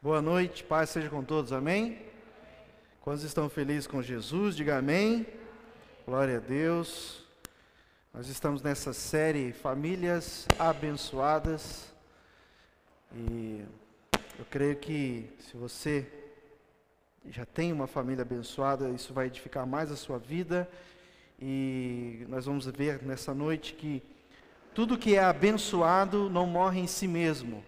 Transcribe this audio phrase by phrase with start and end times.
[0.00, 1.98] Boa noite, paz seja com todos, amém?
[3.00, 5.26] Quantos estão felizes com Jesus, diga amém.
[6.06, 7.24] Glória a Deus.
[8.14, 11.92] Nós estamos nessa série Famílias Abençoadas.
[13.12, 13.64] E
[14.38, 16.06] eu creio que se você
[17.28, 20.70] já tem uma família abençoada, isso vai edificar mais a sua vida.
[21.42, 24.00] E nós vamos ver nessa noite que
[24.72, 27.64] tudo que é abençoado não morre em si mesmo.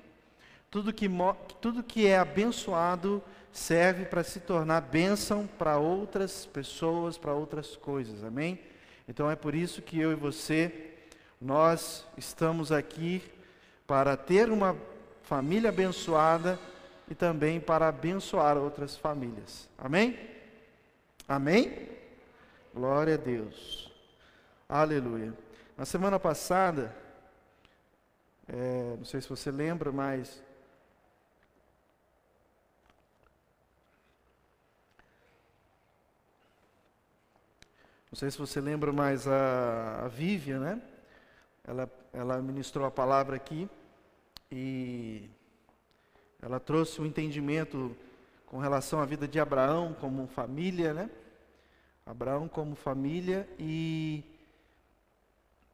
[0.71, 1.11] Tudo que,
[1.61, 3.20] tudo que é abençoado
[3.52, 8.23] serve para se tornar bênção para outras pessoas, para outras coisas.
[8.23, 8.61] Amém?
[9.09, 10.95] Então é por isso que eu e você,
[11.41, 13.20] nós estamos aqui
[13.84, 14.77] para ter uma
[15.25, 16.56] família abençoada
[17.11, 19.69] e também para abençoar outras famílias.
[19.77, 20.16] Amém?
[21.27, 21.89] Amém?
[22.73, 23.92] Glória a Deus.
[24.69, 25.34] Aleluia.
[25.77, 26.95] Na semana passada,
[28.47, 30.41] é, não sei se você lembra, mas
[38.11, 40.83] Não sei se você lembra, mas a, a Vivian, né?
[41.62, 43.69] Ela, ela ministrou a palavra aqui
[44.50, 45.30] e
[46.42, 47.97] ela trouxe um entendimento
[48.47, 51.08] com relação à vida de Abraão como família, né?
[52.05, 54.25] Abraão como família e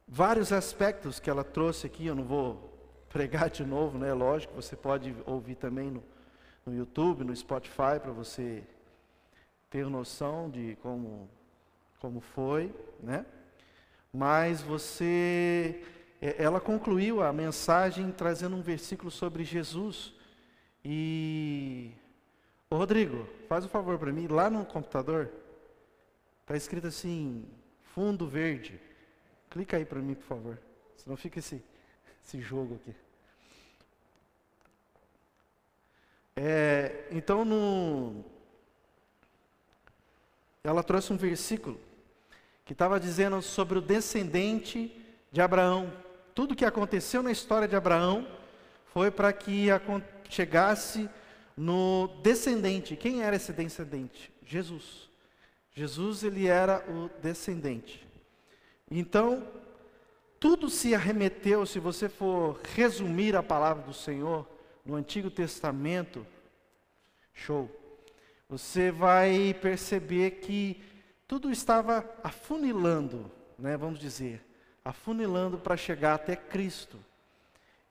[0.07, 2.71] vários aspectos que ela trouxe aqui, eu não vou
[3.09, 4.13] pregar de novo, né?
[4.13, 6.03] Lógico, você pode ouvir também no,
[6.67, 8.63] no YouTube, no Spotify, para você
[9.71, 11.27] ter noção de como
[11.99, 13.25] como foi, né?
[14.13, 15.83] Mas você,
[16.21, 20.13] é, ela concluiu a mensagem trazendo um versículo sobre Jesus.
[20.83, 21.91] E,
[22.69, 25.31] Ô Rodrigo, faz um favor para mim, lá no computador,
[26.41, 27.45] está escrito assim,
[27.81, 28.79] fundo verde.
[29.49, 30.59] Clica aí para mim, por favor.
[30.97, 31.63] Senão fica esse,
[32.25, 32.95] esse jogo aqui.
[36.35, 38.23] É, então, no,
[40.63, 41.79] ela trouxe um versículo
[42.67, 44.93] que estava dizendo sobre o descendente
[45.31, 45.91] de Abraão.
[46.35, 48.27] Tudo que aconteceu na história de Abraão
[48.87, 49.67] foi para que
[50.29, 51.09] chegasse
[51.55, 52.97] no descendente.
[52.97, 54.29] Quem era esse descendente?
[54.45, 55.09] Jesus.
[55.73, 58.05] Jesus ele era o descendente.
[58.91, 59.47] Então,
[60.37, 64.45] tudo se arremeteu, se você for resumir a palavra do Senhor
[64.85, 66.27] no Antigo Testamento,
[67.33, 67.71] show.
[68.49, 70.81] Você vai perceber que
[71.27, 73.29] tudo estava afunilando,
[73.59, 74.41] né, vamos dizer,
[74.83, 76.97] afunilando para chegar até Cristo.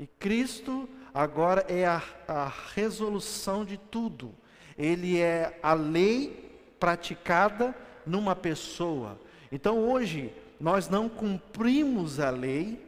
[0.01, 4.35] E Cristo agora é a, a resolução de tudo.
[4.77, 7.75] Ele é a lei praticada
[8.07, 9.21] numa pessoa.
[9.53, 12.85] Então hoje nós não cumprimos a lei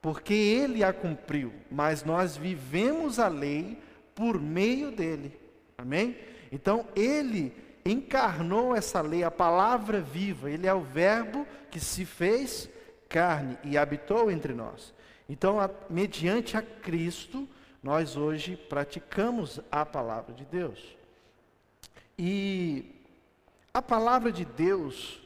[0.00, 3.78] porque ele a cumpriu, mas nós vivemos a lei
[4.14, 5.38] por meio dele.
[5.78, 6.16] Amém?
[6.50, 7.52] Então ele
[7.84, 12.68] encarnou essa lei, a palavra viva, ele é o Verbo que se fez
[13.08, 14.94] carne e habitou entre nós.
[15.28, 17.48] Então, a, mediante a Cristo,
[17.82, 20.96] nós hoje praticamos a palavra de Deus.
[22.18, 22.94] E
[23.74, 25.20] a palavra de Deus,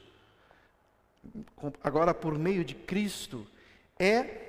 [1.82, 3.46] agora por meio de Cristo,
[3.98, 4.44] é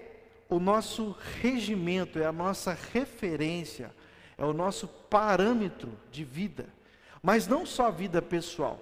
[0.49, 3.93] o nosso regimento, é a nossa referência,
[4.37, 6.76] é o nosso parâmetro de vida.
[7.27, 8.79] Mas não só a vida pessoal,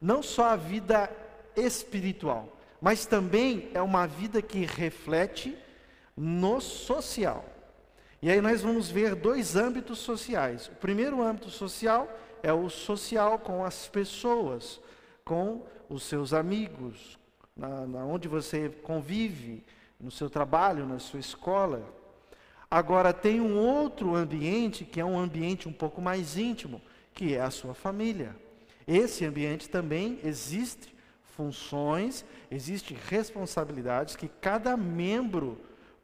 [0.00, 1.10] não só a vida
[1.56, 5.58] espiritual, mas também é uma vida que reflete
[6.16, 7.44] no social.
[8.22, 10.68] E aí nós vamos ver dois âmbitos sociais.
[10.68, 12.08] O primeiro âmbito social
[12.44, 14.80] é o social com as pessoas,
[15.24, 17.18] com os seus amigos,
[17.56, 19.64] na, na onde você convive,
[19.98, 21.82] no seu trabalho, na sua escola.
[22.70, 26.80] Agora tem um outro ambiente que é um ambiente um pouco mais íntimo,
[27.14, 28.36] que é a sua família.
[28.86, 35.58] Esse ambiente também existe funções, existe responsabilidades que cada membro,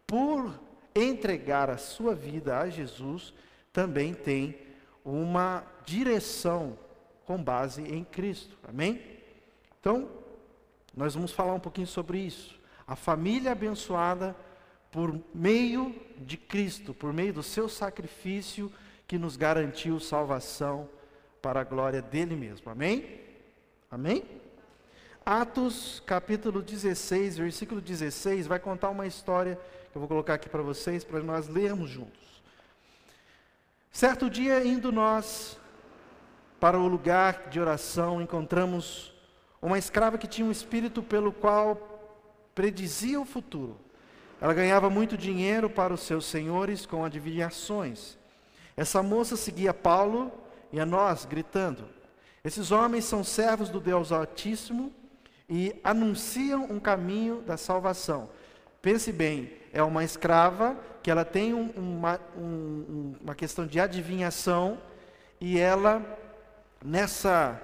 [0.06, 0.59] por
[0.94, 3.34] entregar a sua vida a Jesus,
[3.72, 4.59] também tem
[5.04, 6.78] uma direção
[7.24, 8.56] com base em Cristo.
[8.66, 9.01] Amém?
[9.78, 10.09] Então,
[10.97, 12.59] nós vamos falar um pouquinho sobre isso.
[12.86, 14.34] A família abençoada
[14.91, 18.72] por meio de Cristo, por meio do seu sacrifício
[19.06, 20.89] que nos garantiu salvação
[21.41, 22.71] para a glória dele mesmo.
[22.71, 23.21] Amém?
[23.91, 24.25] Amém?
[25.25, 29.59] Atos capítulo 16, versículo 16, vai contar uma história
[29.91, 32.42] que eu vou colocar aqui para vocês, para nós lermos juntos.
[33.92, 35.59] Certo dia, indo nós
[36.60, 39.13] para o lugar de oração, encontramos
[39.60, 41.77] uma escrava que tinha um espírito pelo qual
[42.54, 43.77] predizia o futuro.
[44.41, 48.16] Ela ganhava muito dinheiro para os seus senhores com adivinhações.
[48.77, 50.33] Essa moça seguia Paulo
[50.72, 51.84] e a nós, gritando:
[52.45, 54.93] Esses homens são servos do Deus Altíssimo
[55.49, 58.31] e anunciam um caminho da salvação.
[58.81, 64.78] Pense bem, é uma escrava que ela tem um, uma, um, uma questão de adivinhação
[65.41, 66.03] e ela,
[66.84, 67.61] nessa,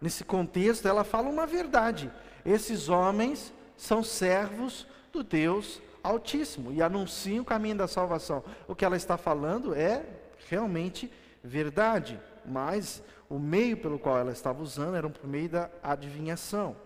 [0.00, 2.10] nesse contexto, ela fala uma verdade.
[2.44, 8.42] Esses homens são servos do Deus Altíssimo e anunciam o caminho da salvação.
[8.66, 10.04] O que ela está falando é
[10.48, 11.10] realmente
[11.42, 16.76] verdade, mas o meio pelo qual ela estava usando era por meio da adivinhação.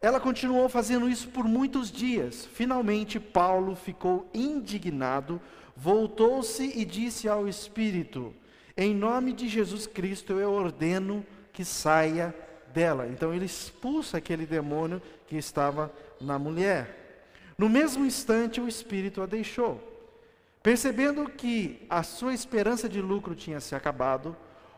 [0.00, 2.46] Ela continuou fazendo isso por muitos dias.
[2.46, 5.40] Finalmente, Paulo ficou indignado,
[5.76, 8.34] voltou-se e disse ao Espírito:
[8.74, 12.34] Em nome de Jesus Cristo, eu ordeno que saia
[12.72, 13.06] dela.
[13.08, 16.96] Então, ele expulsa aquele demônio que estava na mulher.
[17.58, 19.89] No mesmo instante, o Espírito a deixou.
[20.62, 24.36] Percebendo que a sua esperança de lucro tinha se acabado,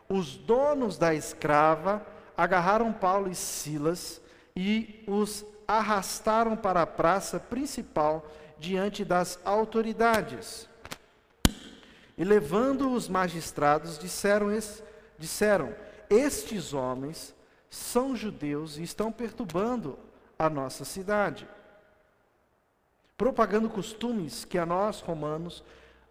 [0.08, 2.06] os donos da escrava
[2.36, 4.20] agarraram Paulo e Silas
[4.54, 10.68] e os arrastaram para a praça principal diante das autoridades.
[12.16, 14.48] E levando os magistrados, disseram,
[15.18, 15.74] disseram:
[16.08, 17.34] Estes homens
[17.68, 19.98] são judeus e estão perturbando
[20.38, 21.48] a nossa cidade,
[23.22, 25.62] propagando costumes que a nós, romanos,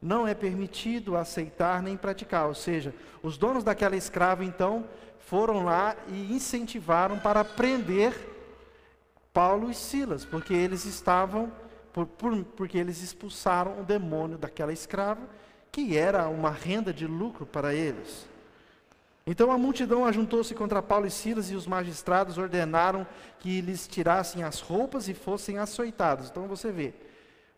[0.02, 2.48] não é permitido aceitar nem praticar.
[2.48, 4.86] Ou seja, os donos daquela escrava, então,
[5.20, 8.16] foram lá e incentivaram para prender
[9.34, 11.52] Paulo e Silas, porque eles estavam,
[11.92, 15.20] por, por, porque eles expulsaram o demônio daquela escrava,
[15.70, 18.26] que era uma renda de lucro para eles.
[19.26, 23.06] Então a multidão ajuntou-se contra Paulo e Silas e os magistrados ordenaram
[23.40, 26.30] que lhes tirassem as roupas e fossem açoitados.
[26.30, 26.94] Então você vê,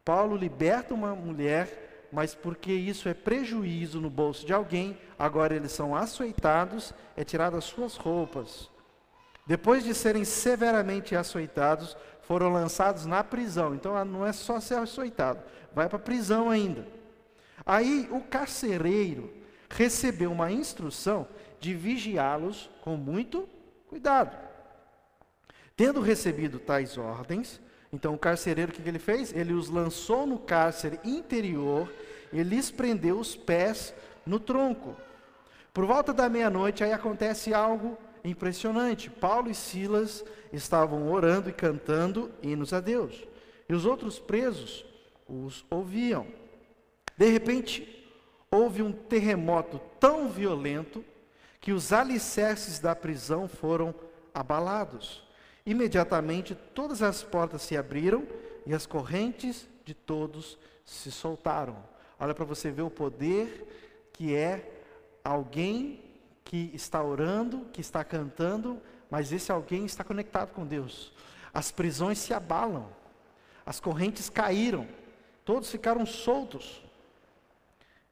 [0.03, 5.71] Paulo liberta uma mulher, mas porque isso é prejuízo no bolso de alguém, agora eles
[5.71, 8.69] são açoitados, é tirado as suas roupas.
[9.45, 13.73] Depois de serem severamente açoitados, foram lançados na prisão.
[13.73, 15.41] Então não é só ser açoitado,
[15.73, 16.85] vai para a prisão ainda.
[17.65, 19.33] Aí o carcereiro
[19.69, 21.27] recebeu uma instrução
[21.63, 23.47] de vigiá-los com muito
[23.87, 24.37] cuidado.
[25.77, 27.61] Tendo recebido tais ordens,
[27.93, 29.33] então o carcereiro o que ele fez?
[29.33, 31.89] Ele os lançou no cárcere interior
[32.33, 33.95] e lhes prendeu os pés
[34.25, 34.93] no tronco.
[35.73, 39.09] Por volta da meia-noite, aí acontece algo impressionante.
[39.09, 40.21] Paulo e Silas
[40.51, 43.25] estavam orando e cantando hinos a Deus.
[43.69, 44.85] E os outros presos
[45.25, 46.27] os ouviam.
[47.17, 48.05] De repente,
[48.51, 51.05] houve um terremoto tão violento
[51.63, 53.95] que os alicerces da prisão foram
[54.33, 55.23] abalados.
[55.65, 58.27] Imediatamente todas as portas se abriram
[58.65, 61.77] e as correntes de todos se soltaram.
[62.19, 64.83] Olha para você ver o poder que é
[65.23, 66.03] alguém
[66.43, 68.77] que está orando, que está cantando,
[69.09, 71.13] mas esse alguém está conectado com Deus.
[71.53, 72.89] As prisões se abalam,
[73.65, 74.85] as correntes caíram,
[75.45, 76.83] todos ficaram soltos.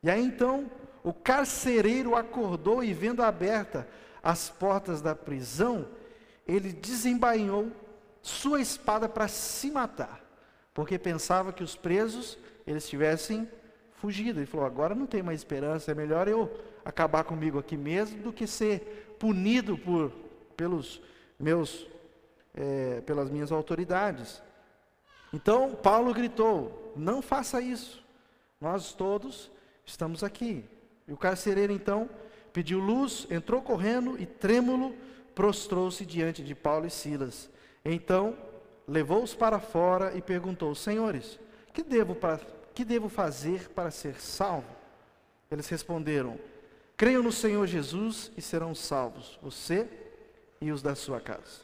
[0.02, 0.72] E aí então
[1.04, 3.88] o carcereiro acordou e, vendo aberta
[4.22, 5.88] as portas da prisão,
[6.48, 7.72] ele desembainhou
[8.22, 10.22] sua espada para se matar,
[10.74, 12.38] porque pensava que os presos
[12.68, 13.50] eles tivessem
[13.94, 14.40] fugido.
[14.40, 16.52] Ele falou: agora não tem mais esperança, é melhor eu
[16.86, 20.12] acabar comigo aqui mesmo do que ser punido por,
[20.56, 21.02] pelos
[21.40, 21.88] meus,
[22.54, 24.42] é, pelas minhas autoridades.
[25.34, 28.04] Então Paulo gritou: não faça isso.
[28.60, 29.50] Nós todos
[29.84, 30.64] estamos aqui.
[31.12, 32.10] E o carcereiro então
[32.54, 34.96] pediu luz, entrou correndo e trêmulo
[35.36, 37.50] prostrou-se diante de Paulo e Silas.
[37.84, 38.38] Então
[38.88, 41.38] levou-os para fora e perguntou: Senhores,
[41.74, 42.16] que devo,
[42.74, 44.74] que devo fazer para ser salvo?
[45.52, 46.40] Eles responderam:
[46.96, 49.90] Creiam no Senhor Jesus e serão salvos, você
[50.62, 51.60] e os da sua casa.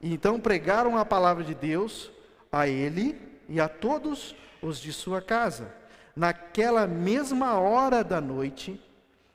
[0.00, 2.10] E então pregaram a palavra de Deus
[2.50, 3.16] a ele
[3.48, 5.83] e a todos os de sua casa.
[6.14, 8.80] Naquela mesma hora da noite,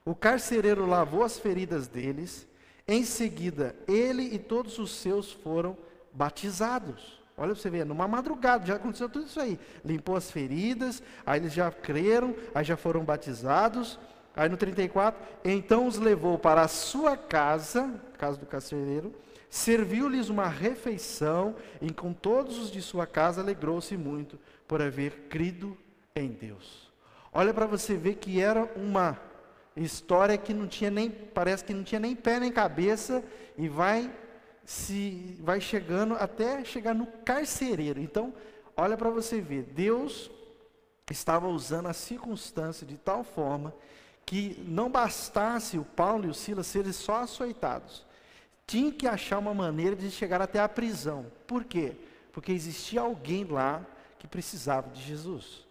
[0.06, 2.48] o carcereiro lavou as feridas deles,
[2.88, 5.78] em seguida, ele e todos os seus foram
[6.12, 7.20] batizados.
[7.38, 9.60] Olha para você ver, numa madrugada já aconteceu tudo isso aí.
[9.86, 14.00] Limpou as feridas, aí eles já creram, aí já foram batizados.
[14.36, 19.14] Aí no 34, então os levou para a sua casa, casa do carcereiro,
[19.50, 25.78] serviu-lhes uma refeição, e com todos os de sua casa alegrou-se muito por haver crido
[26.22, 26.92] em Deus.
[27.32, 29.20] Olha para você ver que era uma
[29.76, 33.24] história que não tinha nem, parece que não tinha nem pé nem cabeça,
[33.58, 34.12] e vai
[34.66, 38.00] se vai chegando até chegar no carcereiro.
[38.00, 38.34] Então,
[38.78, 40.30] olha para você ver, Deus
[41.10, 43.74] estava usando a circunstância de tal forma
[44.26, 48.06] que não bastasse o Paulo e o Silas serem só açoitados.
[48.68, 51.26] Tinha que achar uma maneira de chegar até a prisão.
[51.48, 51.96] Por quê?
[52.32, 53.84] Porque existia alguém lá
[54.20, 55.68] que precisava de Jesus.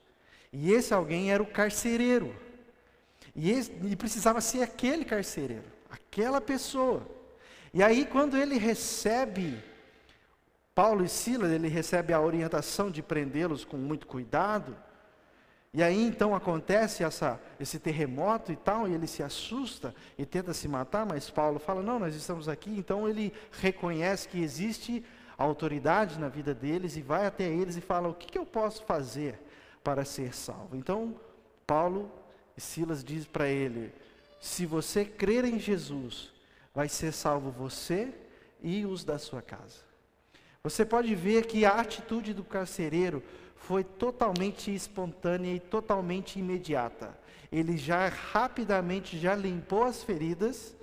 [0.52, 2.34] E esse alguém era o carcereiro.
[3.34, 7.06] E, esse, e precisava ser aquele carcereiro, aquela pessoa.
[7.72, 9.62] E aí, quando ele recebe
[10.74, 14.76] Paulo e Silas, ele recebe a orientação de prendê-los com muito cuidado.
[15.74, 20.54] E aí então acontece essa, esse terremoto e tal, e ele se assusta e tenta
[20.54, 22.70] se matar, mas Paulo fala: Não, nós estamos aqui.
[22.70, 25.04] Então ele reconhece que existe
[25.36, 28.84] autoridade na vida deles e vai até eles e fala: O que, que eu posso
[28.84, 29.38] fazer
[29.88, 30.76] para ser salvo?
[30.76, 31.16] Então
[31.66, 32.10] Paulo
[32.54, 33.90] e Silas diz para ele:
[34.38, 36.30] Se você crer em Jesus,
[36.74, 38.12] vai ser salvo você
[38.62, 39.78] e os da sua casa.
[40.62, 43.22] Você pode ver que a atitude do carcereiro
[43.56, 47.18] foi totalmente espontânea e totalmente imediata.
[47.50, 50.76] Ele já rapidamente já limpou as feridas,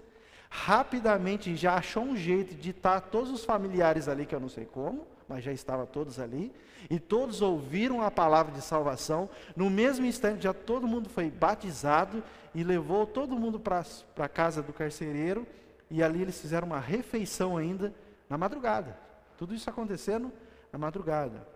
[0.50, 4.66] rapidamente já achou um jeito de estar todos os familiares ali, que eu não sei
[4.66, 6.54] como, mas já estavam todos ali,
[6.90, 9.30] e todos ouviram a palavra de salvação.
[9.56, 13.84] No mesmo instante, já todo mundo foi batizado e levou todo mundo para
[14.18, 15.46] a casa do carcereiro,
[15.90, 17.94] e ali eles fizeram uma refeição ainda
[18.30, 18.98] na madrugada.
[19.38, 20.32] Tudo isso acontecendo
[20.72, 21.48] na madrugada.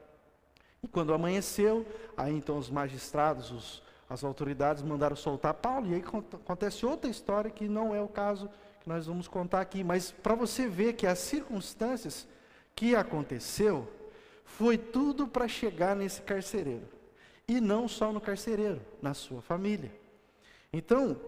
[0.81, 1.85] E quando amanheceu,
[2.15, 7.51] aí então os magistrados, os, as autoridades mandaram soltar Paulo, e aí acontece outra história
[7.51, 8.49] que não é o caso
[8.81, 12.27] que nós vamos contar aqui, mas para você ver que as circunstâncias
[12.79, 13.85] que aconteceu
[14.45, 16.87] foi tudo para chegar nesse carcereiro.
[17.45, 19.91] E não só no carcereiro, na sua família.
[20.71, 21.19] Então,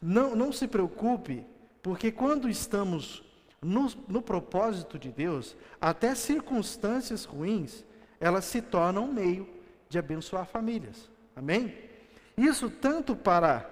[0.00, 1.44] não, não se preocupe,
[1.82, 3.22] porque quando estamos
[3.60, 7.84] no, no propósito de Deus, até circunstâncias ruins,
[8.18, 9.46] elas se tornam um meio
[9.90, 11.10] de abençoar famílias.
[11.36, 11.74] Amém?
[12.38, 13.68] Isso tanto para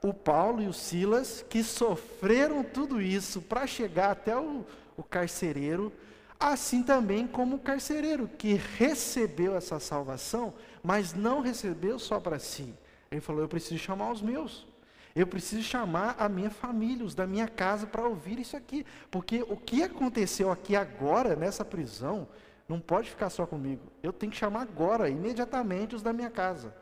[0.00, 4.64] o Paulo e o Silas, que sofreram tudo isso para chegar até o,
[4.96, 5.92] o carcereiro,
[6.38, 12.74] assim também como o carcereiro, que recebeu essa salvação, mas não recebeu só para si.
[13.10, 14.66] Ele falou: Eu preciso chamar os meus.
[15.16, 18.86] Eu preciso chamar a minha família, os da minha casa, para ouvir isso aqui.
[19.10, 22.28] Porque o que aconteceu aqui agora, nessa prisão,
[22.68, 23.82] não pode ficar só comigo.
[24.02, 26.72] Eu tenho que chamar agora, imediatamente, os da minha casa.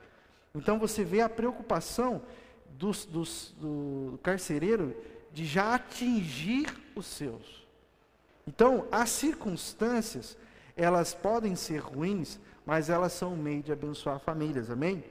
[0.55, 2.23] Então você vê a preocupação
[2.71, 4.95] dos, dos, do carcereiro
[5.33, 7.66] de já atingir os seus.
[8.47, 10.37] Então, as circunstâncias,
[10.77, 15.05] elas podem ser ruins, mas elas são um meio de abençoar famílias, amém?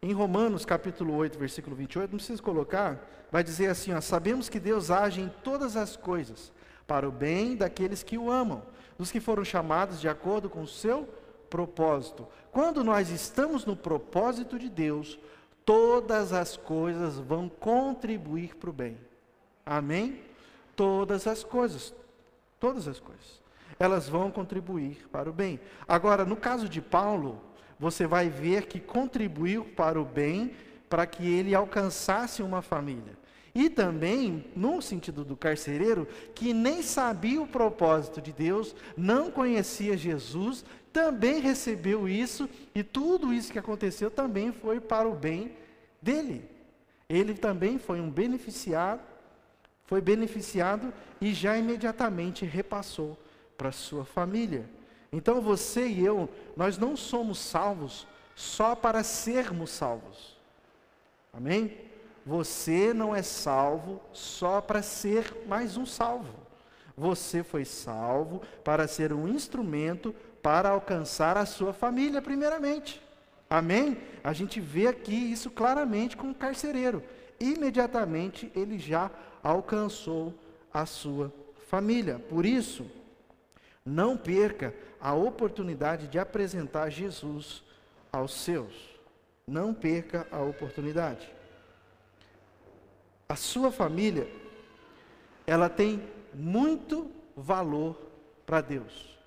[0.00, 4.58] Em Romanos capítulo 8, versículo 28, não precisa colocar, vai dizer assim: ó, Sabemos que
[4.58, 6.50] Deus age em todas as coisas,
[6.86, 8.62] para o bem daqueles que o amam,
[8.98, 11.08] dos que foram chamados de acordo com o seu
[11.48, 12.26] propósito.
[12.50, 15.18] Quando nós estamos no propósito de Deus,
[15.64, 18.98] todas as coisas vão contribuir para o bem.
[19.64, 20.31] Amém?
[20.74, 21.94] Todas as coisas,
[22.58, 23.42] todas as coisas,
[23.78, 25.60] elas vão contribuir para o bem.
[25.86, 27.40] Agora, no caso de Paulo,
[27.78, 30.54] você vai ver que contribuiu para o bem,
[30.88, 33.18] para que ele alcançasse uma família.
[33.54, 39.96] E também, no sentido do carcereiro, que nem sabia o propósito de Deus, não conhecia
[39.96, 45.52] Jesus, também recebeu isso, e tudo isso que aconteceu também foi para o bem
[46.00, 46.48] dele.
[47.08, 49.02] Ele também foi um beneficiado,
[49.92, 53.14] foi beneficiado e já imediatamente repassou
[53.58, 54.64] para sua família.
[55.12, 60.34] Então você e eu, nós não somos salvos só para sermos salvos.
[61.30, 61.76] Amém?
[62.24, 66.38] Você não é salvo só para ser mais um salvo.
[66.96, 72.98] Você foi salvo para ser um instrumento para alcançar a sua família, primeiramente.
[73.50, 73.98] Amém?
[74.24, 77.02] A gente vê aqui isso claramente com o carcereiro.
[77.38, 79.10] Imediatamente ele já
[79.42, 80.34] alcançou
[80.72, 81.32] a sua
[81.66, 82.18] família.
[82.18, 82.86] Por isso,
[83.84, 87.62] não perca a oportunidade de apresentar Jesus
[88.12, 88.72] aos seus.
[89.46, 91.28] Não perca a oportunidade.
[93.28, 94.28] A sua família,
[95.46, 97.98] ela tem muito valor
[98.46, 99.18] para Deus.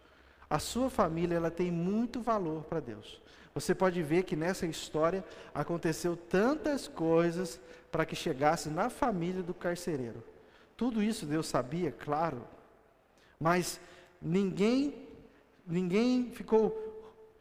[0.50, 3.20] A sua família, ela tem muito valor para Deus.
[3.56, 7.58] Você pode ver que nessa história aconteceu tantas coisas
[7.90, 10.22] para que chegasse na família do carcereiro.
[10.76, 12.46] Tudo isso Deus sabia, claro.
[13.40, 13.80] Mas
[14.22, 15.08] ninguém
[15.66, 16.84] ninguém ficou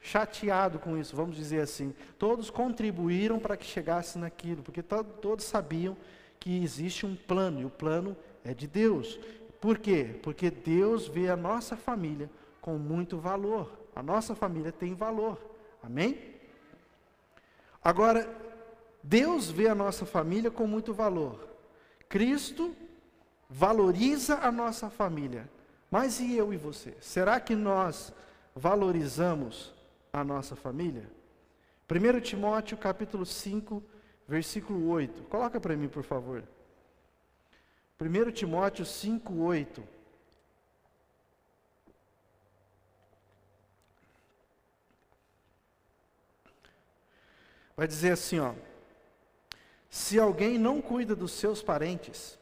[0.00, 1.92] chateado com isso, vamos dizer assim.
[2.16, 5.96] Todos contribuíram para que chegasse naquilo, porque todos sabiam
[6.38, 9.18] que existe um plano, e o plano é de Deus.
[9.60, 10.14] Por quê?
[10.22, 12.30] Porque Deus vê a nossa família
[12.60, 13.72] com muito valor.
[13.96, 15.53] A nossa família tem valor.
[15.84, 16.34] Amém?
[17.82, 18.28] Agora,
[19.02, 21.46] Deus vê a nossa família com muito valor.
[22.08, 22.74] Cristo
[23.48, 25.48] valoriza a nossa família.
[25.90, 26.96] Mas e eu e você?
[27.00, 28.12] Será que nós
[28.56, 29.74] valorizamos
[30.12, 31.10] a nossa família?
[31.90, 33.82] 1 Timóteo capítulo 5,
[34.26, 35.24] versículo 8.
[35.24, 36.42] Coloca para mim, por favor.
[38.00, 39.93] 1 Timóteo 5, 8.
[47.76, 48.54] Vai dizer assim, ó:
[49.90, 52.38] Se alguém não cuida dos seus parentes,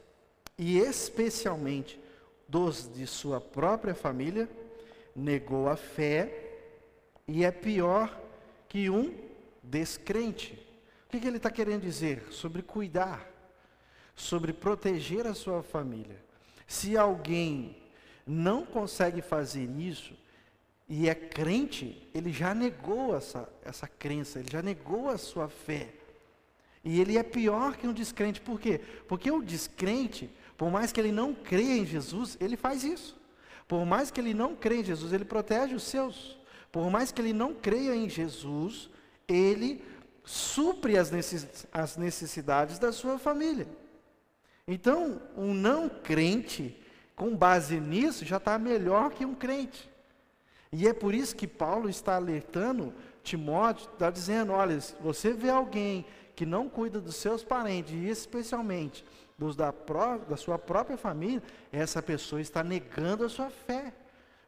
[0.57, 1.99] e especialmente
[2.47, 4.49] dos de sua própria família,
[5.15, 6.51] negou a fé
[7.27, 8.15] e é pior
[8.67, 9.13] que um
[9.61, 10.53] descrente.
[11.07, 12.27] O que, que ele está querendo dizer?
[12.31, 13.27] Sobre cuidar,
[14.15, 16.17] sobre proteger a sua família.
[16.67, 17.77] Se alguém
[18.25, 20.13] não consegue fazer isso
[20.87, 25.93] e é crente, ele já negou essa, essa crença, ele já negou a sua fé.
[26.83, 28.81] E ele é pior que um descrente, por quê?
[29.07, 33.19] Porque o descrente, por mais que ele não creia em Jesus, ele faz isso.
[33.67, 36.37] Por mais que ele não creia em Jesus, ele protege os seus.
[36.71, 38.89] Por mais que ele não creia em Jesus,
[39.27, 39.81] ele
[40.25, 43.67] supre as necessidades da sua família.
[44.67, 46.77] Então, um não crente,
[47.15, 49.89] com base nisso, já está melhor que um crente.
[50.75, 52.91] E é por isso que Paulo está alertando
[53.23, 56.03] Timóteo, está dizendo: olha, você vê alguém
[56.35, 59.05] que não cuida dos seus parentes, e especialmente
[59.37, 63.93] dos da, pró da sua própria família, essa pessoa está negando a sua fé.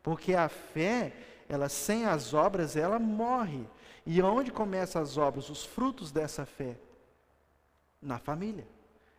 [0.01, 1.13] Porque a fé,
[1.47, 3.63] ela sem as obras, ela morre.
[4.03, 6.75] E onde começam as obras, os frutos dessa fé?
[8.01, 8.67] Na família.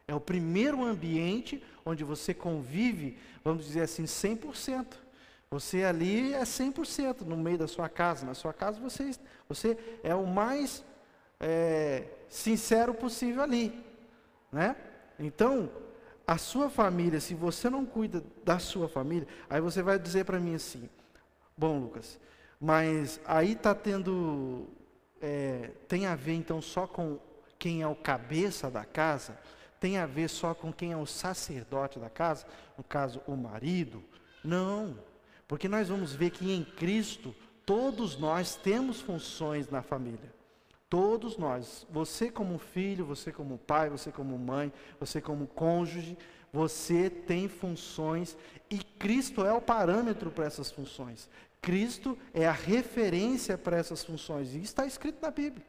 [0.08, 5.05] É o primeiro ambiente onde você convive, vamos dizer assim, 100%.
[5.50, 8.26] Você ali é 100% no meio da sua casa.
[8.26, 9.11] Na sua casa você,
[9.49, 10.85] você é o mais
[11.38, 13.85] é, sincero possível ali.
[14.50, 14.76] Né?
[15.19, 15.71] Então,
[16.26, 20.41] a sua família, se você não cuida da sua família, aí você vai dizer para
[20.41, 20.89] mim assim:
[21.56, 22.19] Bom, Lucas,
[22.61, 24.67] mas aí está tendo.
[25.21, 27.19] É, tem a ver então só com
[27.59, 29.39] quem é o cabeça da casa?
[29.80, 34.02] tem a ver só com quem é o sacerdote da casa, no caso, o marido.
[34.43, 34.99] Não,
[35.47, 40.35] porque nós vamos ver que em Cristo todos nós temos funções na família.
[40.89, 46.17] Todos nós, você como filho, você como pai, você como mãe, você como cônjuge,
[46.52, 48.37] você tem funções
[48.71, 51.28] e Cristo é o parâmetro para essas funções.
[51.61, 54.54] Cristo é a referência para essas funções.
[54.54, 55.67] E está escrito na Bíblia.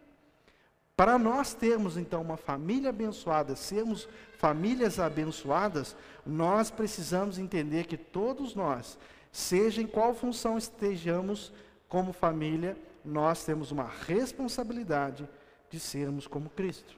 [0.96, 8.56] Para nós termos então uma família abençoada, sermos famílias abençoadas, nós precisamos entender que todos
[8.56, 8.98] nós,
[9.38, 11.54] seja em qual função estejamos
[11.88, 15.30] como família, nós temos uma responsabilidade
[15.69, 16.97] de sermos como Cristo.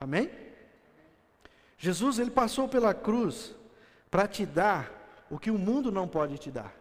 [0.00, 0.28] Amém?
[1.78, 3.54] Jesus ele passou pela cruz
[4.10, 4.90] para te dar
[5.30, 6.74] o que o mundo não pode te dar.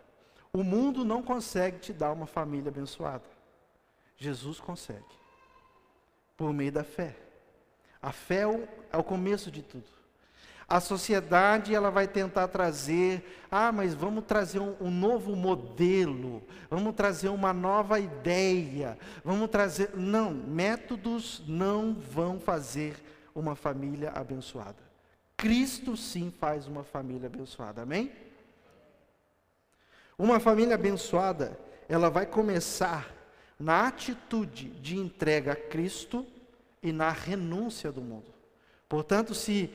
[0.52, 3.30] O mundo não consegue te dar uma família abençoada.
[4.18, 5.06] Jesus consegue
[6.36, 7.16] por meio da fé.
[8.02, 9.97] A fé é o, é o começo de tudo.
[10.68, 16.94] A sociedade ela vai tentar trazer, ah, mas vamos trazer um, um, novo modelo, vamos
[16.94, 19.96] trazer uma nova ideia, vamos trazer.
[19.96, 22.98] Não, métodos não vão fazer
[23.34, 24.76] uma família abençoada.
[25.38, 28.12] Cristo sim faz uma família abençoada, amém?
[30.18, 33.16] Uma família abençoada, ela vai começar
[33.58, 36.26] na atitude de entrega a Cristo
[36.84, 38.34] e na renúncia do mundo.
[38.90, 39.70] Portanto, se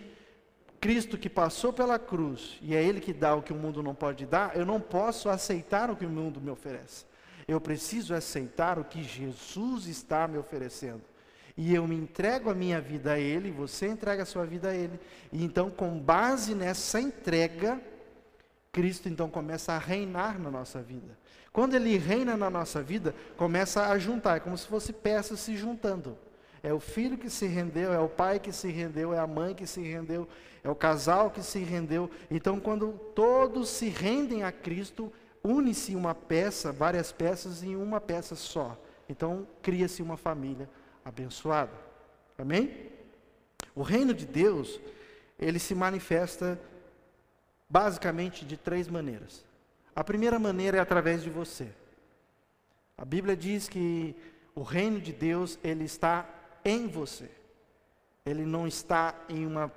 [0.83, 3.95] Cristo que passou pela cruz e é Ele que dá o que o mundo não
[3.95, 7.07] pode dar, eu não posso aceitar o que o mundo me oferece.
[7.47, 11.03] Eu preciso aceitar o que Jesus está me oferecendo.
[11.57, 14.75] E eu me entrego a minha vida a Ele, você entrega a sua vida a
[14.75, 14.99] Ele.
[15.31, 17.81] E então, com base nessa entrega,
[18.73, 21.16] Cristo então começa a reinar na nossa vida.
[21.53, 25.57] Quando ele reina na nossa vida, começa a juntar, é como se fosse peças se
[25.57, 26.18] juntando.
[26.62, 29.55] É o filho que se rendeu, é o pai que se rendeu, é a mãe
[29.55, 30.29] que se rendeu,
[30.62, 32.09] é o casal que se rendeu.
[32.31, 38.37] Então, quando todos se rendem a Cristo, une-se uma peça, várias peças em uma peça
[38.37, 38.79] só.
[39.09, 40.70] Então, cria-se uma família
[41.05, 41.72] abençoada.
[42.38, 42.90] Amém?
[43.75, 44.81] O reino de Deus,
[45.38, 46.61] ele se manifesta
[47.68, 49.44] basicamente de três maneiras.
[49.96, 51.68] A primeira maneira é através de você.
[52.96, 54.14] A Bíblia diz que
[54.55, 56.29] o reino de Deus, ele está
[56.64, 57.31] em você.
[58.25, 59.70] Ele não está em uma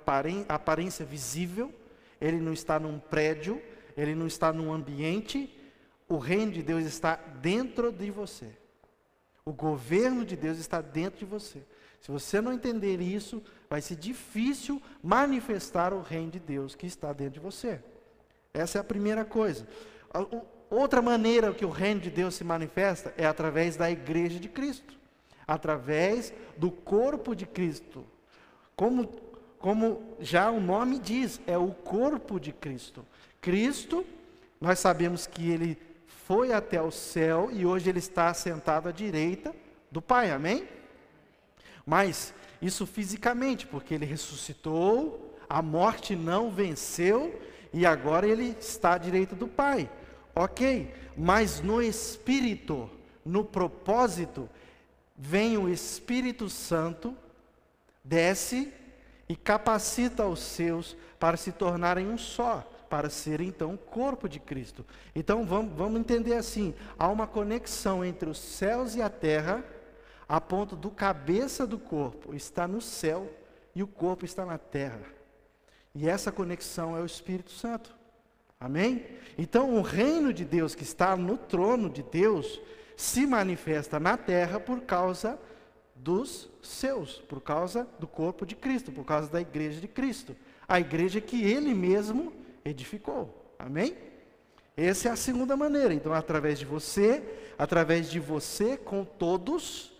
[0.48, 1.74] aparência visível,
[2.20, 3.60] ele não está num prédio,
[3.96, 5.52] ele não está num ambiente.
[6.08, 8.50] O reino de Deus está dentro de você.
[9.44, 11.62] O governo de Deus está dentro de você.
[12.00, 17.12] Se você não entender isso, vai ser difícil manifestar o reino de Deus que está
[17.12, 17.80] dentro de você.
[18.54, 19.66] Essa é a primeira coisa.
[20.70, 24.96] Outra maneira que o reino de Deus se manifesta é através da igreja de Cristo,
[25.46, 28.04] através do corpo de Cristo.
[28.74, 29.06] Como,
[29.58, 33.04] como já o nome diz, é o corpo de Cristo.
[33.40, 34.04] Cristo,
[34.60, 35.78] nós sabemos que ele
[36.26, 39.54] foi até o céu e hoje ele está sentado à direita
[39.90, 40.68] do Pai, amém?
[41.84, 47.40] Mas isso fisicamente, porque ele ressuscitou, a morte não venceu
[47.72, 49.88] e agora ele está à direita do Pai.
[50.34, 52.90] Ok, mas no espírito,
[53.24, 54.48] no propósito,
[55.16, 57.16] vem o Espírito Santo,
[58.04, 58.72] desce
[59.28, 64.38] e capacita os seus para se tornarem um só para ser então o corpo de
[64.38, 64.84] Cristo.
[65.14, 69.64] Então vamos, vamos entender assim: há uma conexão entre os céus e a terra,
[70.28, 73.30] a ponto do cabeça do corpo está no céu
[73.74, 75.02] e o corpo está na terra.
[75.94, 77.94] E essa conexão é o Espírito Santo.
[78.58, 79.04] Amém?
[79.36, 82.60] Então o reino de Deus que está no trono de Deus
[82.96, 85.38] se manifesta na terra por causa
[85.94, 90.34] dos seus, por causa do corpo de Cristo, por causa da igreja de Cristo.
[90.66, 92.32] A igreja que ele mesmo
[92.64, 93.54] edificou.
[93.58, 93.96] Amém?
[94.76, 95.94] Essa é a segunda maneira.
[95.94, 97.22] Então, através de você,
[97.58, 99.92] através de você com todos,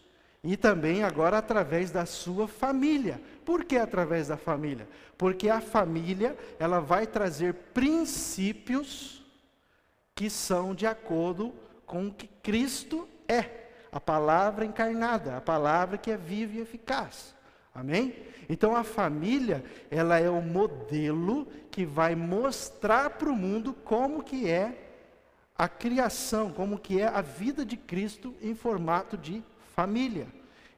[0.43, 3.21] e também agora através da sua família.
[3.45, 4.89] Por que através da família?
[5.19, 9.25] Porque a família, ela vai trazer princípios
[10.15, 11.53] que são de acordo
[11.87, 17.35] com o que Cristo é, a palavra encarnada, a palavra que é viva e eficaz.
[17.75, 18.15] Amém?
[18.49, 24.49] Então a família, ela é o modelo que vai mostrar para o mundo como que
[24.49, 24.83] é
[25.57, 29.43] a criação, como que é a vida de Cristo em formato de
[29.75, 30.27] família.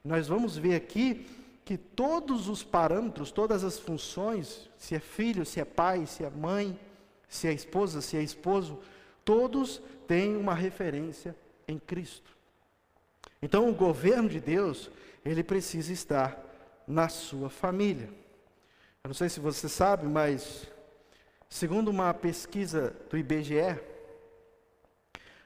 [0.03, 1.25] Nós vamos ver aqui
[1.65, 6.29] que todos os parâmetros, todas as funções, se é filho, se é pai, se é
[6.29, 6.77] mãe,
[7.27, 8.79] se é esposa, se é esposo,
[9.23, 11.35] todos têm uma referência
[11.67, 12.35] em Cristo.
[13.41, 14.89] Então o governo de Deus,
[15.23, 16.37] ele precisa estar
[16.87, 18.09] na sua família.
[19.03, 20.67] Eu não sei se você sabe, mas
[21.49, 23.79] segundo uma pesquisa do IBGE,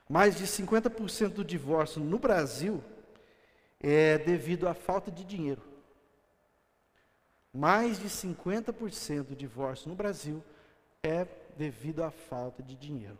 [0.09, 2.83] mais de 50% do divórcio no Brasil
[3.79, 5.61] é devido à falta de dinheiro.
[7.53, 10.43] Mais de 50% do divórcio no Brasil
[11.03, 13.19] é devido à falta de dinheiro.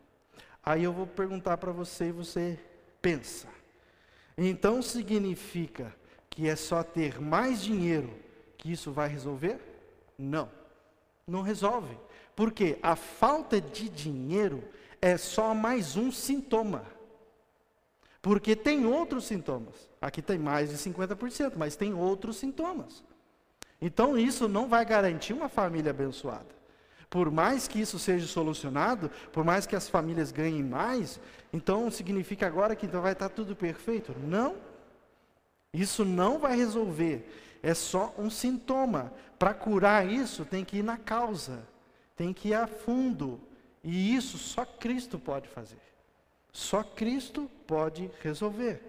[0.66, 2.58] Aí eu vou perguntar para você e você
[3.02, 3.48] pensa.
[4.38, 5.94] Então significa
[6.30, 8.10] que é só ter mais dinheiro
[8.58, 9.60] que isso vai resolver?
[10.18, 10.50] Não,
[11.28, 11.98] não resolve.
[12.36, 14.64] Porque a falta de dinheiro
[15.02, 16.86] é só mais um sintoma.
[18.22, 19.90] Porque tem outros sintomas.
[20.02, 23.04] Aqui tem mais de 50%, mas tem outros sintomas.
[23.82, 26.63] Então isso não vai garantir uma família abençoada.
[27.14, 31.20] Por mais que isso seja solucionado, por mais que as famílias ganhem mais,
[31.54, 34.16] então significa agora que vai estar tudo perfeito?
[34.18, 34.56] Não.
[35.72, 39.14] Isso não vai resolver, é só um sintoma.
[39.38, 41.64] Para curar isso, tem que ir na causa,
[42.16, 43.40] tem que ir a fundo.
[43.84, 45.78] E isso só Cristo pode fazer.
[46.52, 48.82] Só Cristo pode resolver.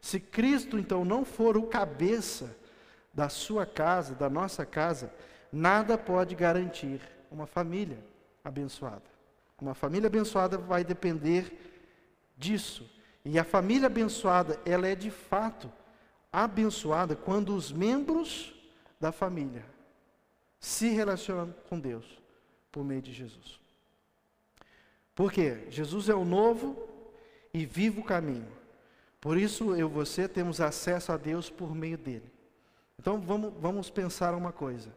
[0.00, 2.56] Se Cristo então não for o cabeça
[3.12, 5.12] da sua casa, da nossa casa,
[5.52, 7.98] nada pode garantir uma família
[8.44, 9.02] abençoada.
[9.60, 11.52] Uma família abençoada vai depender
[12.36, 12.88] disso.
[13.24, 15.70] E a família abençoada, ela é de fato
[16.32, 18.54] abençoada quando os membros
[19.00, 19.64] da família
[20.60, 22.04] se relacionam com Deus
[22.70, 23.60] por meio de Jesus.
[25.14, 26.88] Porque Jesus é o novo
[27.52, 28.50] e vivo caminho.
[29.20, 32.30] Por isso eu e você temos acesso a Deus por meio dele.
[32.98, 34.92] Então vamos, vamos pensar uma coisa.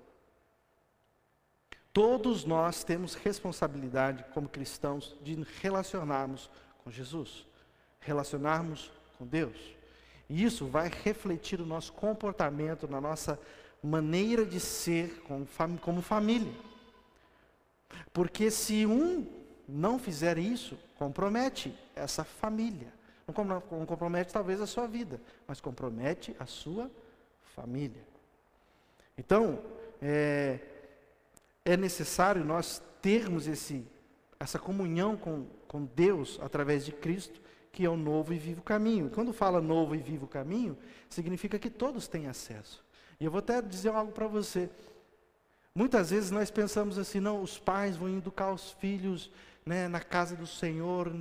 [1.94, 6.50] Todos nós temos responsabilidade como cristãos de relacionarmos
[6.84, 7.46] com Jesus,
[8.00, 9.58] relacionarmos com Deus.
[10.30, 13.38] E isso vai refletir o nosso comportamento, na nossa
[13.84, 16.54] maneira de ser como, fam como família.
[18.14, 19.28] Porque se um
[19.68, 22.94] não fizer isso, compromete essa família.
[23.28, 26.90] Não compromete talvez a sua vida, mas compromete a sua
[27.56, 28.02] família.
[29.18, 29.62] Então,
[30.02, 30.60] é,
[31.66, 33.86] é necessário nós termos esse,
[34.40, 39.10] essa comunhão com, com Deus através de Cristo que é o novo e vivo caminho.
[39.10, 40.78] Quando fala novo e vivo caminho,
[41.10, 42.84] significa que todos têm acesso.
[43.20, 44.70] E eu vou até dizer algo para você.
[45.74, 49.32] Muitas vezes nós pensamos assim, não, os pais vão educar os filhos
[49.66, 51.14] né, na casa do Senhor.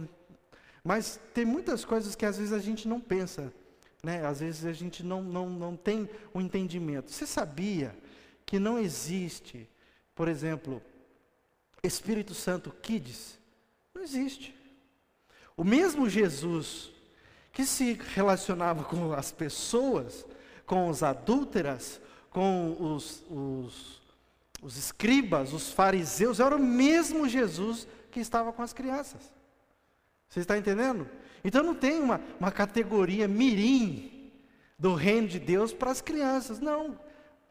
[0.83, 3.53] Mas tem muitas coisas que às vezes a gente não pensa.
[4.03, 4.26] Né?
[4.26, 7.12] Às vezes a gente não, não, não tem o um entendimento.
[7.12, 7.94] Você sabia
[8.44, 9.68] que não existe,
[10.14, 10.83] por exemplo,
[11.83, 13.38] Espírito Santo Kids?
[13.94, 14.55] Não existe.
[15.57, 16.90] O mesmo Jesus
[17.53, 20.25] que se relacionava com as pessoas,
[20.64, 24.01] com os adúlteras, com os, os,
[24.62, 29.33] os escribas, os fariseus, era o mesmo Jesus que estava com as crianças.
[30.29, 31.09] Você está entendendo?
[31.42, 34.31] Então não tem uma, uma categoria mirim
[34.79, 36.99] do reino de Deus para as crianças, não.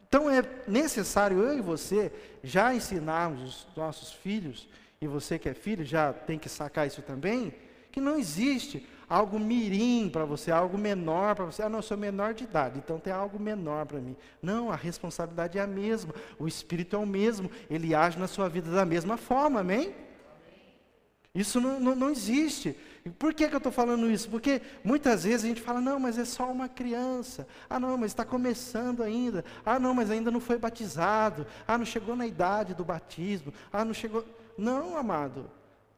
[0.09, 2.11] Então é necessário eu e você
[2.43, 4.67] já ensinarmos os nossos filhos,
[4.99, 7.53] e você que é filho já tem que sacar isso também,
[7.91, 11.61] que não existe algo mirim para você, algo menor para você.
[11.61, 14.15] Ah, não, eu sou menor de idade, então tem algo menor para mim.
[14.41, 18.49] Não, a responsabilidade é a mesma, o Espírito é o mesmo, ele age na sua
[18.49, 19.93] vida da mesma forma, amém?
[21.35, 22.75] Isso não, não, não existe.
[23.17, 24.29] Por que, que eu estou falando isso?
[24.29, 27.47] Porque muitas vezes a gente fala, não, mas é só uma criança.
[27.69, 29.45] Ah, não, mas está começando ainda.
[29.65, 31.47] Ah, não, mas ainda não foi batizado.
[31.67, 33.53] Ah, não chegou na idade do batismo.
[33.71, 34.25] Ah, não chegou.
[34.57, 35.49] Não, amado.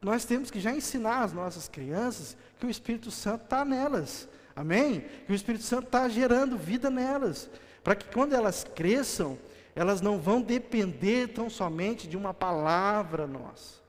[0.02, 4.30] Nós temos que já ensinar as nossas crianças que o Espírito Santo está nelas.
[4.56, 5.06] Amém?
[5.26, 7.50] Que o Espírito Santo está gerando vida nelas.
[7.84, 9.40] Para que quando elas cresçam,
[9.76, 13.82] elas não vão depender tão somente de uma palavra nossa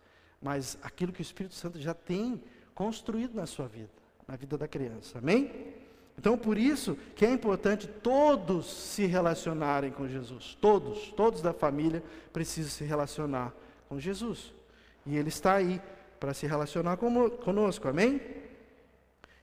[0.43, 2.43] mas aquilo que o Espírito Santo já tem
[2.75, 3.91] construído na sua vida,
[4.27, 5.19] na vida da criança.
[5.19, 5.75] Amém?
[6.19, 10.57] Então, por isso que é importante todos se relacionarem com Jesus.
[10.61, 13.53] Todos, todos da família precisam se relacionar
[13.89, 14.53] com Jesus.
[15.07, 15.81] E Ele está aí
[16.21, 17.89] para se relacionar conosco.
[17.89, 18.21] Amém?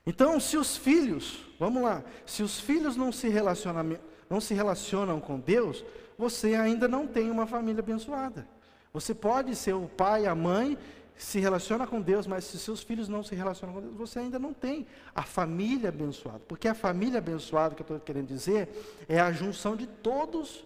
[0.06, 5.20] Então, se os filhos, vamos lá, se os filhos não se relacionam, não se relacionam
[5.20, 5.84] com Deus,
[6.16, 8.46] você ainda não tem uma família abençoada.
[8.92, 10.76] Você pode ser o pai, a mãe,
[11.22, 14.38] se relaciona com Deus, mas se seus filhos não se relacionam com Deus, você ainda
[14.38, 16.40] não tem a família abençoada.
[16.48, 18.68] Porque a família abençoada, que eu estou querendo dizer,
[19.08, 20.64] é a junção de todos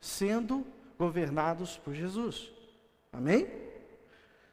[0.00, 0.66] sendo
[0.98, 2.50] governados por Jesus.
[3.12, 3.46] Amém?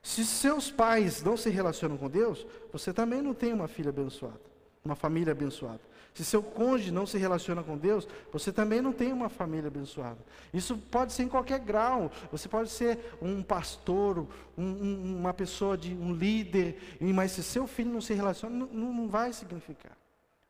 [0.01, 4.39] Se seus pais não se relacionam com Deus, você também não tem uma filha abençoada,
[4.83, 5.81] uma família abençoada.
[6.17, 10.17] Se seu cônjuge não se relaciona com Deus, você também não tem uma família abençoada.
[10.51, 12.11] Isso pode ser em qualquer grau.
[12.31, 14.27] Você pode ser um pastor,
[14.57, 18.91] um, um, uma pessoa de um líder, mas se seu filho não se relaciona, não,
[18.91, 19.95] não vai significar.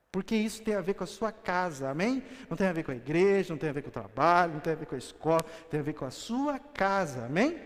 [0.10, 2.24] Porque isso tem a ver com a sua casa, amém?
[2.50, 4.62] Não tem a ver com a igreja, não tem a ver com o trabalho, não
[4.62, 7.60] tem a ver com a escola, tem a ver com a sua casa, amém?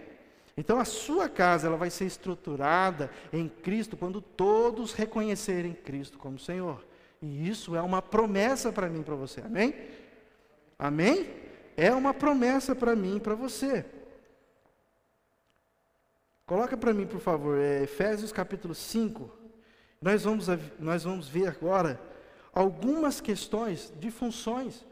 [0.58, 6.40] Então a sua casa ela vai ser estruturada em Cristo quando todos reconhecerem Cristo como
[6.40, 6.84] Senhor.
[7.22, 9.42] E isso é uma promessa para mim e para você.
[9.42, 9.76] Amém?
[10.78, 11.30] Amém?
[11.78, 13.86] É uma promessa para mim e para você.
[16.46, 19.30] Coloca para mim, por favor, é Efésios capítulo 5.
[20.02, 20.48] Nós vamos,
[20.80, 22.02] nós vamos ver agora
[22.52, 24.86] algumas questões de funções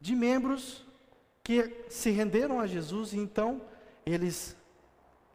[0.00, 0.86] de membros
[1.42, 3.60] que se renderam a Jesus e então
[4.06, 4.56] eles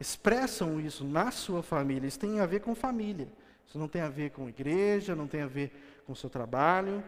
[0.00, 2.08] expressam isso na sua família.
[2.08, 3.28] Isso tem a ver com família.
[3.66, 5.70] Isso não tem a ver com igreja, não tem a ver
[6.10, 7.04] com o seu trabalho.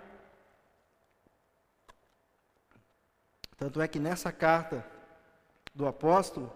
[3.56, 4.86] Tanto é que nessa carta
[5.74, 6.52] do apóstolo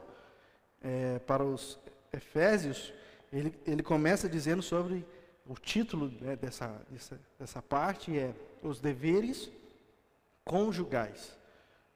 [0.80, 1.76] é, para os
[2.12, 2.94] Efésios,
[3.32, 5.04] ele, ele começa dizendo sobre
[5.44, 8.32] o título né, dessa, dessa, dessa parte é
[8.62, 9.50] os deveres
[10.44, 11.36] conjugais.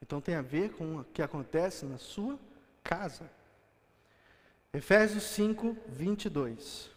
[0.02, 2.36] Então tem a ver com o que acontece na sua
[2.82, 3.30] casa.
[4.72, 6.90] Efésios 5, 22.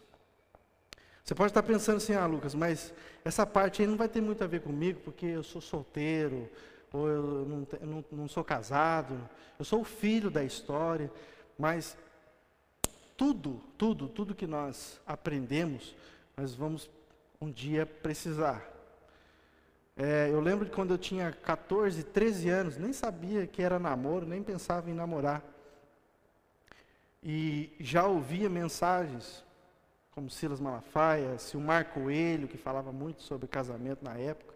[1.24, 2.92] Você pode estar pensando assim, ah, Lucas, mas
[3.24, 6.50] essa parte aí não vai ter muito a ver comigo, porque eu sou solteiro,
[6.92, 9.18] ou eu não, não, não sou casado,
[9.58, 11.10] eu sou o filho da história,
[11.58, 11.96] mas
[13.16, 15.96] tudo, tudo, tudo que nós aprendemos,
[16.36, 16.90] nós vamos
[17.40, 18.62] um dia precisar.
[19.96, 24.26] É, eu lembro de quando eu tinha 14, 13 anos, nem sabia que era namoro,
[24.26, 25.42] nem pensava em namorar.
[27.22, 29.42] E já ouvia mensagens
[30.14, 34.54] como Silas Malafaia, Silmar Coelho, que falava muito sobre casamento na época.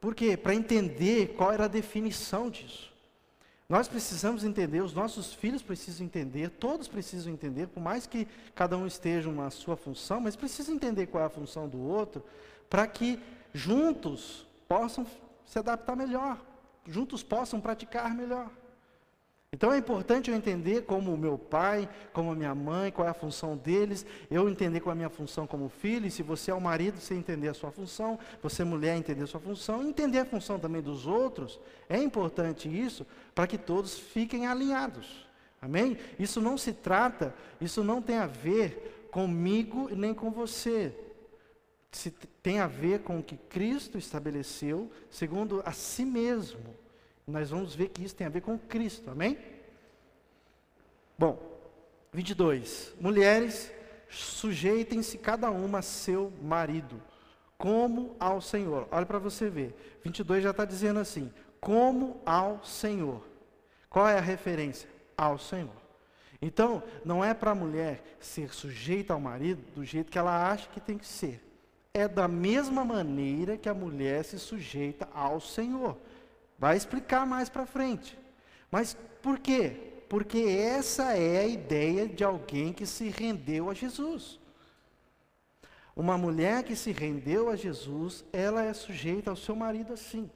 [0.00, 0.36] Por quê?
[0.36, 2.92] Para entender qual era a definição disso.
[3.68, 8.76] Nós precisamos entender, os nossos filhos precisam entender, todos precisam entender, por mais que cada
[8.76, 12.22] um esteja na sua função, mas precisam entender qual é a função do outro,
[12.68, 13.18] para que
[13.52, 15.06] juntos possam
[15.46, 16.38] se adaptar melhor,
[16.86, 18.50] juntos possam praticar melhor.
[19.54, 23.10] Então é importante eu entender como o meu pai, como a minha mãe, qual é
[23.12, 26.50] a função deles, eu entender qual é a minha função como filho, e se você
[26.50, 29.84] é o marido, você entender a sua função, você é mulher, entender a sua função,
[29.84, 35.24] entender a função também dos outros, é importante isso para que todos fiquem alinhados.
[35.62, 35.98] Amém?
[36.18, 40.92] Isso não se trata, isso não tem a ver comigo nem com você.
[41.92, 42.10] se
[42.42, 46.83] tem a ver com o que Cristo estabeleceu, segundo a si mesmo.
[47.26, 49.38] Nós vamos ver que isso tem a ver com Cristo, amém?
[51.18, 51.38] Bom,
[52.12, 52.92] 22.
[53.00, 53.70] Mulheres,
[54.10, 57.00] sujeitem-se cada uma a seu marido,
[57.56, 58.86] como ao Senhor.
[58.90, 59.98] Olha para você ver.
[60.02, 63.26] 22 já está dizendo assim: como ao Senhor.
[63.88, 64.88] Qual é a referência?
[65.16, 65.84] Ao Senhor.
[66.42, 70.68] Então, não é para a mulher ser sujeita ao marido do jeito que ela acha
[70.68, 71.40] que tem que ser.
[71.94, 75.96] É da mesma maneira que a mulher se sujeita ao Senhor.
[76.64, 78.18] Vai explicar mais para frente.
[78.70, 80.00] Mas por quê?
[80.08, 84.40] Porque essa é a ideia de alguém que se rendeu a Jesus.
[85.94, 90.30] Uma mulher que se rendeu a Jesus, ela é sujeita ao seu marido assim.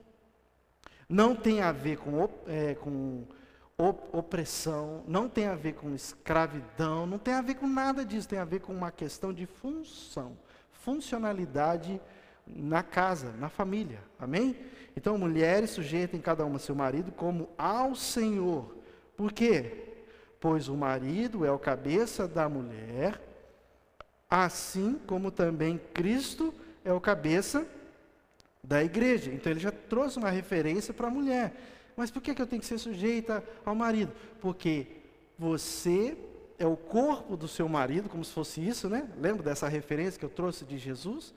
[1.08, 3.24] Não tem a ver com, é, com
[4.12, 8.38] opressão, não tem a ver com escravidão, não tem a ver com nada disso, tem
[8.38, 10.36] a ver com uma questão de função,
[10.72, 11.98] funcionalidade
[12.54, 14.00] na casa, na família.
[14.18, 14.56] Amém?
[14.96, 18.74] Então, mulheres sujeitem cada uma seu marido como ao Senhor.
[19.16, 19.88] Por quê?
[20.40, 23.20] Pois o marido é o cabeça da mulher,
[24.30, 27.66] assim como também Cristo é o cabeça
[28.62, 29.32] da igreja.
[29.32, 31.54] Então ele já trouxe uma referência para a mulher.
[31.96, 34.12] Mas por que, que eu tenho que ser sujeita ao marido?
[34.40, 34.86] Porque
[35.36, 36.16] você
[36.58, 39.08] é o corpo do seu marido, como se fosse isso, né?
[39.18, 41.34] Lembra dessa referência que eu trouxe de Jesus?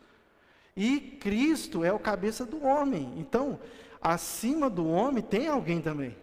[0.75, 3.13] E Cristo é o cabeça do homem.
[3.17, 3.60] Então,
[4.01, 6.15] acima do homem tem alguém também.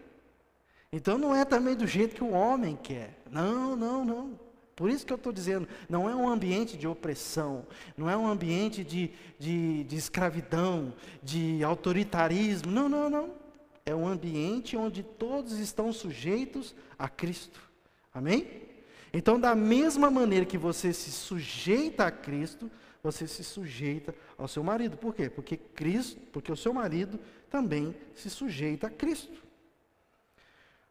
[0.91, 3.21] Então não é também do jeito que o homem quer.
[3.29, 4.39] Não, não, não.
[4.75, 7.65] Por isso que eu estou dizendo, não é um ambiente de opressão,
[7.97, 12.71] não é um ambiente de, de, de escravidão, de autoritarismo.
[12.71, 13.39] Não, não, não
[13.89, 17.59] é um ambiente onde todos estão sujeitos a Cristo.
[18.13, 18.47] Amém?
[19.11, 22.69] Então, da mesma maneira que você se sujeita a Cristo,
[23.01, 24.97] você se sujeita ao seu marido.
[24.97, 25.29] Por quê?
[25.29, 29.41] Porque Cristo, porque o seu marido também se sujeita a Cristo.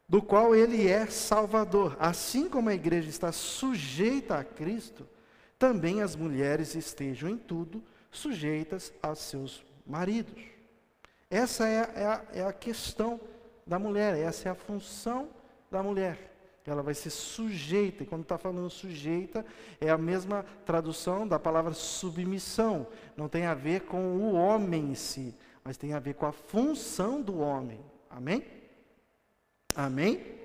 [0.09, 1.97] Do qual ele é salvador.
[2.01, 5.07] Assim como a igreja está sujeita a Cristo,
[5.59, 10.42] também as mulheres estejam em tudo sujeitas aos seus maridos.
[11.31, 13.21] Essa é, é, a, é a questão
[13.66, 15.29] da mulher, essa é a função
[15.71, 16.38] da mulher.
[16.68, 19.44] Ela vai ser sujeita, e quando está falando sujeita,
[19.81, 22.87] é a mesma tradução da palavra submissão.
[23.16, 26.33] Não tem a ver com o homem em si, mas tem a ver com a
[26.33, 27.81] função do homem.
[28.11, 28.44] Amém?
[29.74, 30.38] Amém?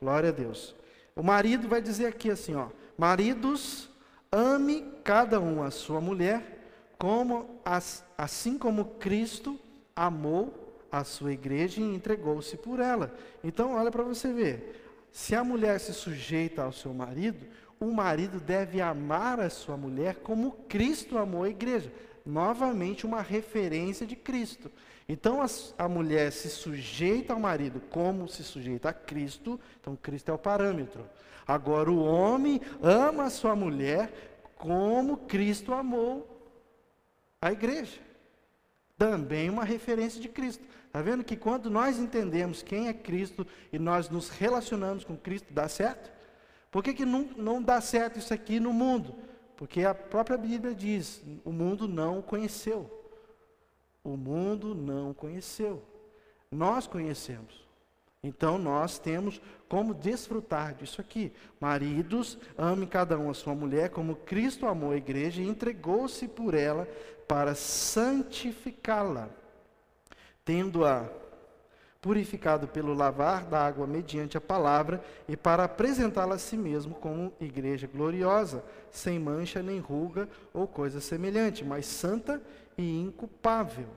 [0.00, 0.74] Glória a Deus.
[1.14, 3.88] O marido vai dizer aqui assim, ó: Maridos,
[4.30, 7.60] ame cada um a sua mulher, como
[8.18, 9.58] assim como Cristo
[9.94, 13.14] amou a sua igreja e entregou-se por ela.
[13.42, 14.85] Então, olha para você ver.
[15.16, 17.46] Se a mulher se sujeita ao seu marido,
[17.80, 21.90] o marido deve amar a sua mulher como Cristo amou a igreja.
[22.24, 24.70] Novamente, uma referência de Cristo.
[25.08, 25.46] Então, a,
[25.78, 29.58] a mulher se sujeita ao marido como se sujeita a Cristo.
[29.80, 31.08] Então, Cristo é o parâmetro.
[31.48, 34.12] Agora, o homem ama a sua mulher
[34.54, 36.28] como Cristo amou
[37.40, 38.06] a igreja
[38.96, 40.64] também uma referência de Cristo.
[40.86, 45.52] Está vendo que quando nós entendemos quem é Cristo e nós nos relacionamos com Cristo,
[45.52, 46.10] dá certo?
[46.70, 49.14] Por que, que não, não dá certo isso aqui no mundo?
[49.56, 52.90] Porque a própria Bíblia diz: o mundo não o conheceu.
[54.02, 55.82] O mundo não o conheceu.
[56.50, 57.66] Nós conhecemos.
[58.22, 61.32] Então nós temos como desfrutar disso aqui.
[61.60, 66.54] Maridos, ame cada um a sua mulher, como Cristo amou a igreja e entregou-se por
[66.54, 66.88] ela
[67.26, 69.28] para santificá-la,
[70.44, 71.08] tendo-a
[72.00, 77.32] purificado pelo lavar da água mediante a palavra e para apresentá-la a si mesmo como
[77.40, 82.40] igreja gloriosa, sem mancha nem ruga ou coisa semelhante, mas santa
[82.78, 83.88] e inculpável.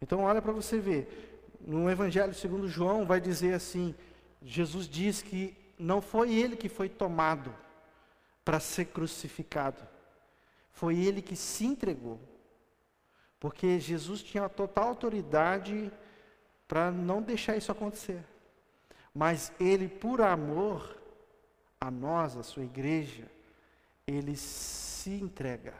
[0.00, 3.94] Então olha para você ver, no Evangelho segundo João vai dizer assim,
[4.40, 7.54] Jesus diz que não foi ele que foi tomado
[8.42, 9.82] para ser crucificado,
[10.72, 12.18] foi ele que se entregou.
[13.42, 15.90] Porque Jesus tinha a total autoridade
[16.68, 18.22] para não deixar isso acontecer.
[19.12, 20.96] Mas ele, por amor
[21.80, 23.28] a nós, a sua igreja,
[24.06, 25.74] ele se entrega.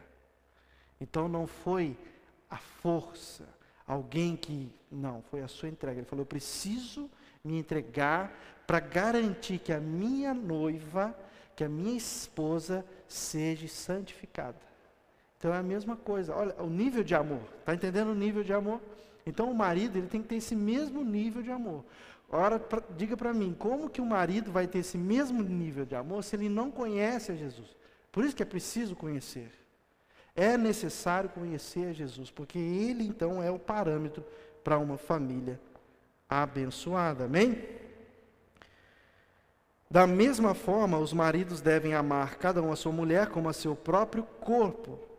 [1.00, 1.96] Então não foi
[2.50, 3.48] a força,
[3.86, 4.68] alguém que.
[4.90, 6.00] Não, foi a sua entrega.
[6.00, 7.08] Ele falou: Eu preciso
[7.44, 8.36] me entregar
[8.66, 11.16] para garantir que a minha noiva,
[11.54, 14.71] que a minha esposa, seja santificada.
[15.42, 16.32] Então é a mesma coisa.
[16.36, 17.42] Olha, o nível de amor.
[17.58, 18.80] Está entendendo o nível de amor?
[19.26, 21.84] Então o marido ele tem que ter esse mesmo nível de amor.
[22.30, 25.96] Ora, pra, diga para mim, como que o marido vai ter esse mesmo nível de
[25.96, 27.76] amor se ele não conhece a Jesus?
[28.12, 29.50] Por isso que é preciso conhecer.
[30.36, 34.24] É necessário conhecer Jesus, porque Ele então é o parâmetro
[34.62, 35.60] para uma família
[36.30, 37.24] abençoada.
[37.24, 37.64] Amém?
[39.90, 43.74] Da mesma forma, os maridos devem amar cada um a sua mulher como a seu
[43.74, 45.10] próprio corpo.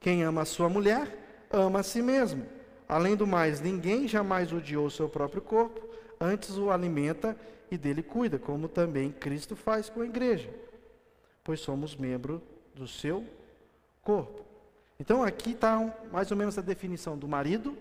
[0.00, 2.46] Quem ama a sua mulher, ama a si mesmo.
[2.88, 5.86] Além do mais, ninguém jamais odiou o seu próprio corpo,
[6.18, 7.36] antes o alimenta
[7.70, 10.48] e dele cuida, como também Cristo faz com a igreja,
[11.44, 12.42] pois somos membro
[12.74, 13.24] do seu
[14.02, 14.44] corpo.
[14.98, 17.76] Então aqui está mais ou menos a definição do marido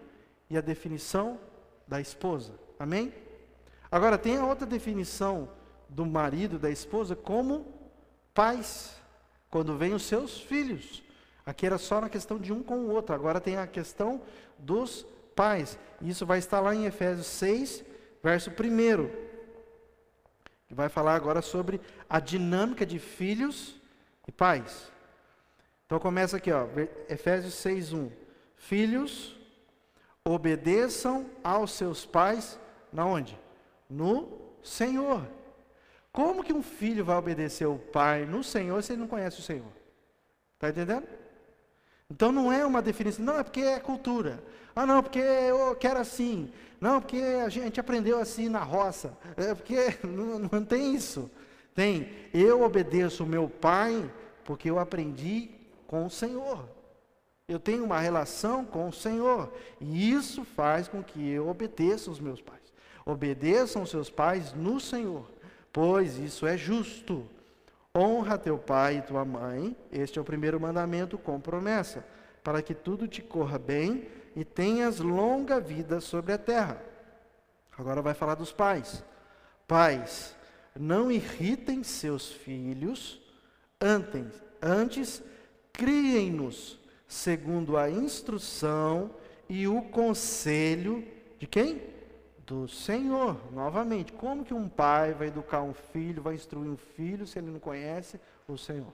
[0.49, 1.39] e a definição
[1.88, 2.53] da esposa.
[2.78, 3.13] Amém?
[3.91, 5.49] Agora tem a outra definição
[5.88, 7.65] do marido e da esposa como
[8.34, 8.95] pais,
[9.49, 11.01] quando vêm os seus filhos.
[11.50, 14.22] Aqui era só na questão de um com o outro, agora tem a questão
[14.60, 15.04] dos
[15.36, 15.80] pais.
[16.00, 17.84] Isso vai estar lá em Efésios 6,
[18.22, 19.10] verso 1.
[20.70, 23.82] Vai falar agora sobre a dinâmica de filhos
[24.28, 24.91] e pais.
[25.88, 26.68] Então começa aqui, ó,
[27.10, 28.12] Efésios 6:1.
[28.56, 29.36] Filhos,
[30.24, 32.60] obedeçam aos seus pais
[32.93, 33.36] na onde?
[33.89, 35.28] No Senhor.
[36.12, 39.43] Como que um filho vai obedecer o pai no Senhor se ele não conhece o
[39.43, 39.72] Senhor?
[40.54, 41.08] Está entendendo?
[42.10, 44.43] Então não é uma definição, não, é porque é cultura.
[44.76, 46.51] Ah, não, porque eu quero assim.
[46.80, 49.18] Não, porque a gente aprendeu assim na roça.
[49.36, 51.30] É porque não, não tem isso.
[51.76, 54.10] Tem, eu obedeço o meu pai
[54.43, 55.49] porque eu aprendi
[55.86, 56.68] com o Senhor.
[57.47, 59.51] Eu tenho uma relação com o Senhor.
[59.80, 62.60] E isso faz com que eu obedeça os meus pais.
[63.05, 65.30] Obedeçam os seus pais no Senhor,
[65.74, 67.26] pois isso é justo.
[67.98, 72.06] Honra teu pai e tua mãe, este é o primeiro mandamento com promessa,
[72.44, 76.82] para que tudo te corra bem e tenhas longa vida sobre a terra.
[77.78, 79.04] Agora vai falar dos pais.
[79.68, 80.36] Pais,
[80.78, 83.22] não irritem seus filhos,
[83.82, 85.24] antes, antes
[85.74, 89.10] criem-nos segundo a instrução
[89.50, 91.04] e o conselho
[91.40, 91.82] de quem?
[92.50, 93.39] Do Senhor.
[93.54, 97.52] Novamente, como que um pai vai educar um filho, vai instruir um filho se ele
[97.52, 98.91] não conhece o Senhor?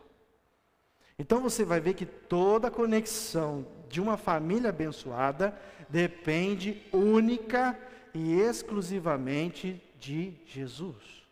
[1.18, 7.80] Então você vai ver que toda a conexão de uma família abençoada depende única
[8.14, 11.24] e exclusivamente de Jesus.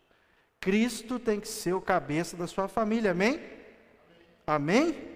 [0.58, 3.38] Cristo tem que ser o cabeça da sua família, amém?
[4.46, 5.14] Amém?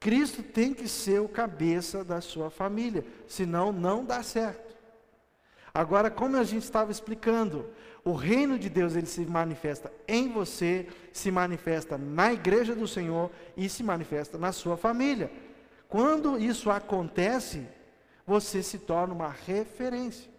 [0.00, 4.67] Cristo tem que ser o cabeça da sua família, senão não dá certo.
[5.74, 7.66] Agora, como a gente estava explicando,
[8.04, 13.30] o reino de Deus ele se manifesta em você, se manifesta na igreja do Senhor
[13.56, 15.30] e se manifesta na sua família.
[15.88, 17.66] Quando isso acontece,
[18.26, 20.30] você se torna uma referência.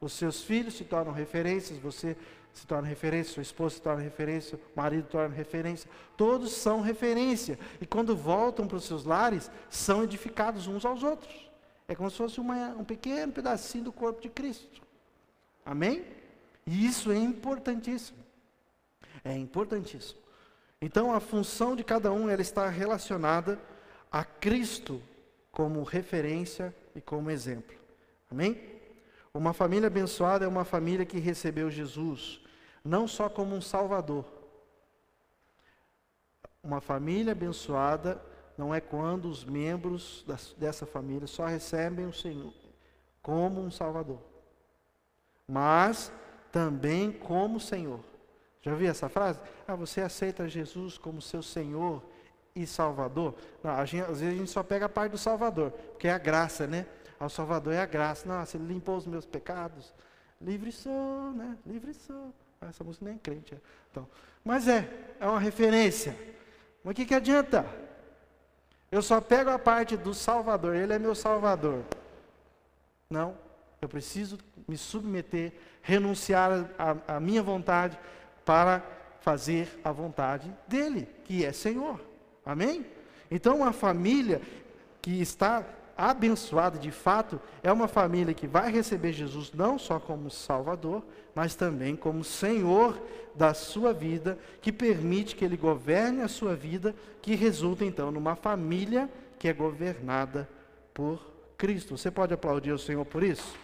[0.00, 2.16] Os seus filhos se tornam referências, você
[2.52, 5.90] se torna referência, sua esposa se torna referência, o marido se torna referência.
[6.16, 7.58] Todos são referência.
[7.80, 11.50] E quando voltam para os seus lares, são edificados uns aos outros.
[11.86, 14.82] É como se fosse uma, um pequeno pedacinho do corpo de Cristo.
[15.64, 16.04] Amém?
[16.66, 18.18] E isso é importantíssimo.
[19.24, 20.20] É importantíssimo.
[20.80, 23.58] Então a função de cada um ela está relacionada
[24.10, 25.02] a Cristo
[25.50, 27.76] como referência e como exemplo.
[28.30, 28.60] Amém?
[29.32, 32.40] Uma família abençoada é uma família que recebeu Jesus
[32.84, 34.26] não só como um salvador.
[36.62, 38.20] Uma família abençoada
[38.56, 40.24] não é quando os membros
[40.56, 42.52] dessa família só recebem o Senhor
[43.22, 44.20] como um salvador,
[45.48, 46.12] mas
[46.52, 48.00] também como Senhor.
[48.62, 49.40] Já viu essa frase?
[49.66, 52.02] Ah, você aceita Jesus como seu Senhor
[52.54, 53.34] e Salvador?
[53.62, 56.18] Não, gente, às vezes a gente só pega a parte do Salvador, porque é a
[56.18, 56.86] graça, né?
[57.18, 58.26] Ao Salvador é a graça.
[58.26, 59.92] Nossa, ele limpou os meus pecados.
[60.40, 61.58] Livre sou, né?
[61.66, 62.32] Livre sou.
[62.60, 63.54] Ah, essa música nem é crente.
[63.54, 63.58] É.
[63.90, 64.08] Então,
[64.42, 64.88] mas é,
[65.20, 66.16] é uma referência.
[66.82, 67.66] Mas o que, que adianta?
[68.90, 71.82] Eu só pego a parte do Salvador, Ele é meu Salvador.
[73.10, 73.36] Não,
[73.80, 76.70] eu preciso me submeter, renunciar
[77.06, 77.98] à minha vontade
[78.44, 78.82] para
[79.20, 82.00] fazer a vontade dEle, que é Senhor.
[82.44, 82.86] Amém?
[83.30, 84.40] Então, uma família
[85.00, 85.64] que está
[85.96, 91.02] abençoada de fato é uma família que vai receber Jesus não só como Salvador,
[91.34, 93.00] mas também como Senhor
[93.34, 98.36] da sua vida, que permite que Ele governe a sua vida, que resulta então numa
[98.36, 100.48] família que é governada
[100.92, 101.20] por
[101.56, 101.96] Cristo.
[101.96, 103.56] Você pode aplaudir o Senhor por isso?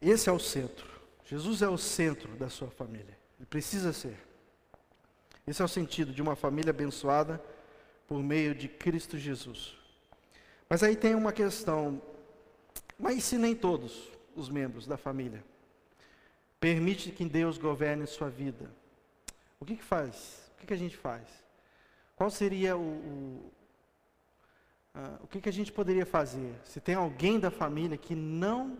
[0.00, 0.97] Esse é o centro.
[1.28, 3.18] Jesus é o centro da sua família.
[3.38, 4.16] Ele precisa ser.
[5.46, 7.42] Esse é o sentido de uma família abençoada
[8.06, 9.76] por meio de Cristo Jesus.
[10.70, 12.00] Mas aí tem uma questão.
[12.98, 15.44] Mas se nem todos os membros da família
[16.58, 18.70] permite que Deus governe sua vida,
[19.60, 20.50] o que, que faz?
[20.54, 21.28] O que, que a gente faz?
[22.16, 23.52] Qual seria o, o,
[24.94, 28.78] uh, o que, que a gente poderia fazer se tem alguém da família que não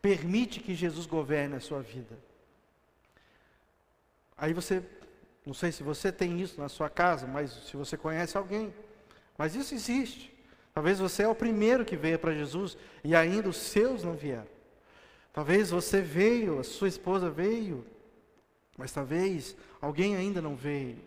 [0.00, 2.18] permite que Jesus governe a sua vida?
[4.36, 4.82] Aí você,
[5.44, 8.72] não sei se você tem isso na sua casa, mas se você conhece alguém,
[9.36, 10.32] mas isso existe.
[10.72, 14.46] Talvez você é o primeiro que veio para Jesus e ainda os seus não vieram.
[15.32, 17.84] Talvez você veio, a sua esposa veio,
[18.76, 20.98] mas talvez alguém ainda não veio.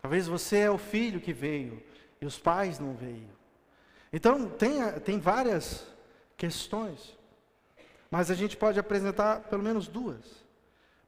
[0.00, 1.82] Talvez você é o filho que veio
[2.20, 3.28] e os pais não veio.
[4.12, 5.86] Então, tem, tem várias
[6.36, 7.16] questões,
[8.12, 10.44] mas a gente pode apresentar pelo menos duas,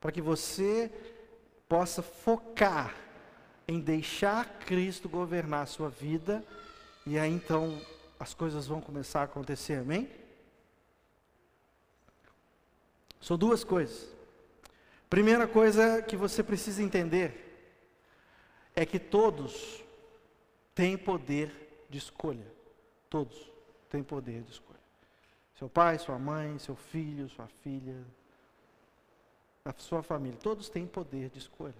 [0.00, 0.90] para que você
[1.68, 2.96] possa focar
[3.68, 6.42] em deixar Cristo governar a sua vida,
[7.04, 7.78] e aí então
[8.18, 10.10] as coisas vão começar a acontecer, amém?
[13.20, 14.08] São duas coisas.
[15.10, 17.68] Primeira coisa que você precisa entender
[18.74, 19.84] é que todos
[20.74, 22.50] têm poder de escolha.
[23.10, 23.52] Todos
[23.90, 24.73] têm poder de escolha.
[25.58, 27.96] Seu pai, sua mãe, seu filho, sua filha,
[29.64, 31.74] a sua família, todos têm poder de escolha.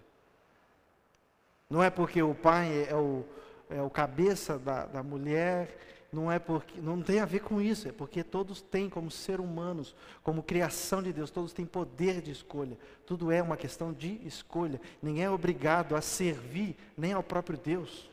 [1.68, 3.24] Não é porque o pai é o,
[3.68, 5.76] é o cabeça da, da mulher,
[6.14, 9.40] não é porque não tem a ver com isso, é porque todos têm como ser
[9.40, 12.78] humanos, como criação de Deus, todos têm poder de escolha.
[13.04, 14.80] Tudo é uma questão de escolha.
[15.02, 18.08] Ninguém é obrigado a servir nem ao próprio Deus.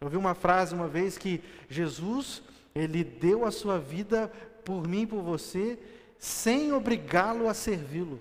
[0.00, 2.42] Eu ouvi uma frase uma vez que Jesus,
[2.74, 4.30] ele deu a sua vida
[4.66, 5.78] por mim, por você,
[6.18, 8.20] sem obrigá-lo a servi-lo.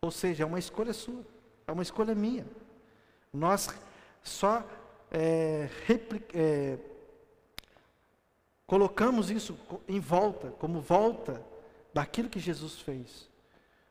[0.00, 1.26] Ou seja, é uma escolha sua,
[1.66, 2.46] é uma escolha minha.
[3.32, 3.68] Nós
[4.22, 4.64] só
[5.10, 5.68] é,
[6.32, 6.78] é,
[8.64, 9.58] colocamos isso
[9.88, 11.44] em volta, como volta
[11.92, 13.28] daquilo que Jesus fez.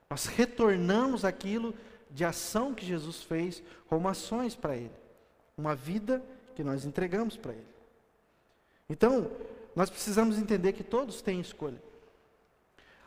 [0.10, 1.76] Nós retornamos aquilo
[2.10, 4.96] de ação que Jesus fez como ações para Ele.
[5.58, 6.24] Uma vida
[6.56, 7.68] que nós entregamos para Ele.
[8.90, 9.30] Então,
[9.76, 11.82] nós precisamos entender que todos têm escolha.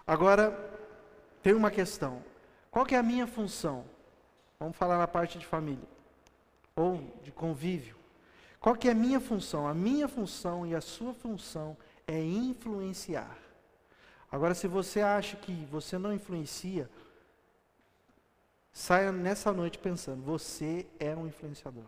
[0.07, 0.53] Agora,
[1.43, 2.23] tem uma questão.
[2.71, 3.85] Qual que é a minha função?
[4.59, 5.89] Vamos falar na parte de família
[6.75, 7.97] ou de convívio.
[8.61, 9.67] Qual que é a minha função?
[9.67, 13.37] A minha função e a sua função é influenciar.
[14.31, 16.91] Agora, se você acha que você não influencia,
[18.73, 21.85] saia nessa noite pensando: você é um influenciador.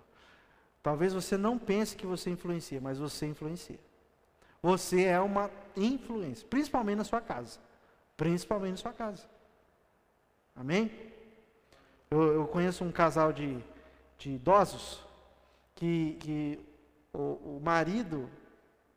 [0.82, 3.78] Talvez você não pense que você influencia, mas você influencia.
[4.62, 7.58] Você é uma influência, principalmente na sua casa.
[8.16, 9.26] Principalmente na sua casa.
[10.56, 10.90] Amém?
[12.10, 13.62] Eu, eu conheço um casal de
[14.18, 15.00] de idosos,
[15.74, 16.60] que, que
[17.12, 18.28] o, o marido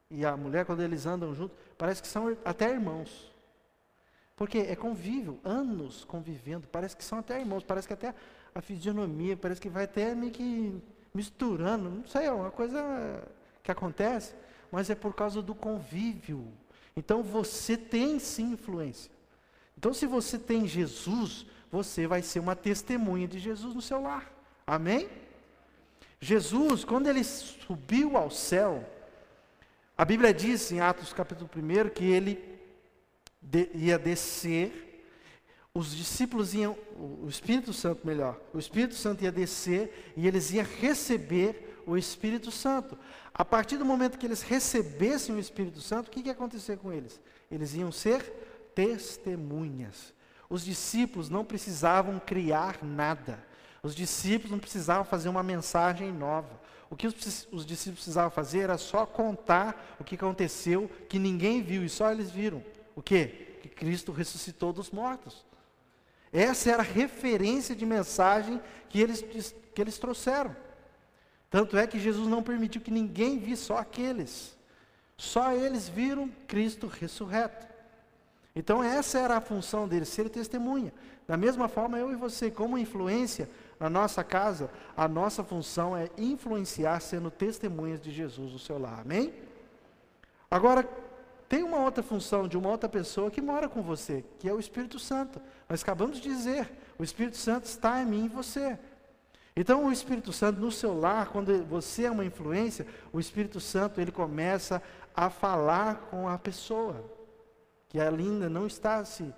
[0.10, 3.32] e a mulher, quando eles andam juntos, parece que são até irmãos.
[4.36, 8.14] Porque é convívio, anos convivendo, parece que são até irmãos, parece que até
[8.54, 10.82] a fisionomia, parece que vai até meio que
[11.14, 12.82] misturando, não sei, é uma coisa
[13.62, 14.34] que acontece,
[14.72, 16.48] mas é por causa do convívio.
[16.96, 19.12] Então você tem sim influência.
[19.78, 24.32] Então se você tem Jesus, você vai ser uma testemunha de Jesus no seu lar.
[24.66, 25.10] Amém?
[26.20, 28.88] Jesus, quando ele subiu ao céu,
[29.98, 32.52] a Bíblia diz em Atos capítulo 1 que ele
[33.42, 35.06] de, ia descer,
[35.74, 40.66] os discípulos iam, o Espírito Santo melhor, o Espírito Santo ia descer e eles iam
[40.80, 42.98] receber o Espírito Santo.
[43.34, 46.78] A partir do momento que eles recebessem o Espírito Santo, o que, que ia acontecer
[46.78, 47.20] com eles?
[47.50, 48.22] Eles iam ser
[48.76, 50.14] testemunhas.
[50.50, 53.42] Os discípulos não precisavam criar nada.
[53.82, 56.60] Os discípulos não precisavam fazer uma mensagem nova.
[56.90, 61.64] O que os, os discípulos precisavam fazer era só contar o que aconteceu, que ninguém
[61.64, 62.62] viu, e só eles viram.
[62.96, 63.58] O quê?
[63.62, 65.46] Que Cristo ressuscitou dos mortos.
[66.34, 69.24] Essa era a referência de mensagem que eles,
[69.74, 70.56] que eles trouxeram.
[71.52, 74.58] Tanto é que Jesus não permitiu que ninguém visse, só aqueles.
[75.18, 77.68] Só eles viram Cristo ressurreto.
[78.56, 80.94] Então essa era a função deles, ser testemunha.
[81.28, 83.50] Da mesma forma, eu e você, como influência,
[83.80, 89.02] na nossa casa, a nossa função é influenciar sendo testemunhas de Jesus no seu lar.
[89.02, 89.34] Amém?
[90.50, 90.88] Agora,
[91.50, 94.60] tem uma outra função de uma outra pessoa que mora com você, que é o
[94.60, 95.42] Espírito Santo.
[95.68, 98.80] Nós acabamos de dizer, o Espírito Santo está em mim e você.
[99.56, 104.00] Então, o Espírito Santo no seu lar, quando você é uma influência, o Espírito Santo
[104.00, 104.82] ele começa
[105.14, 107.04] a falar com a pessoa
[107.90, 109.34] que ainda não está se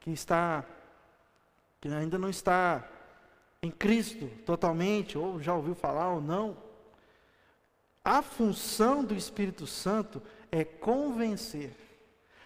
[0.00, 0.64] que está
[1.80, 2.88] que ainda não está
[3.62, 6.56] em Cristo totalmente, ou já ouviu falar ou não.
[8.04, 11.72] A função do Espírito Santo é convencer.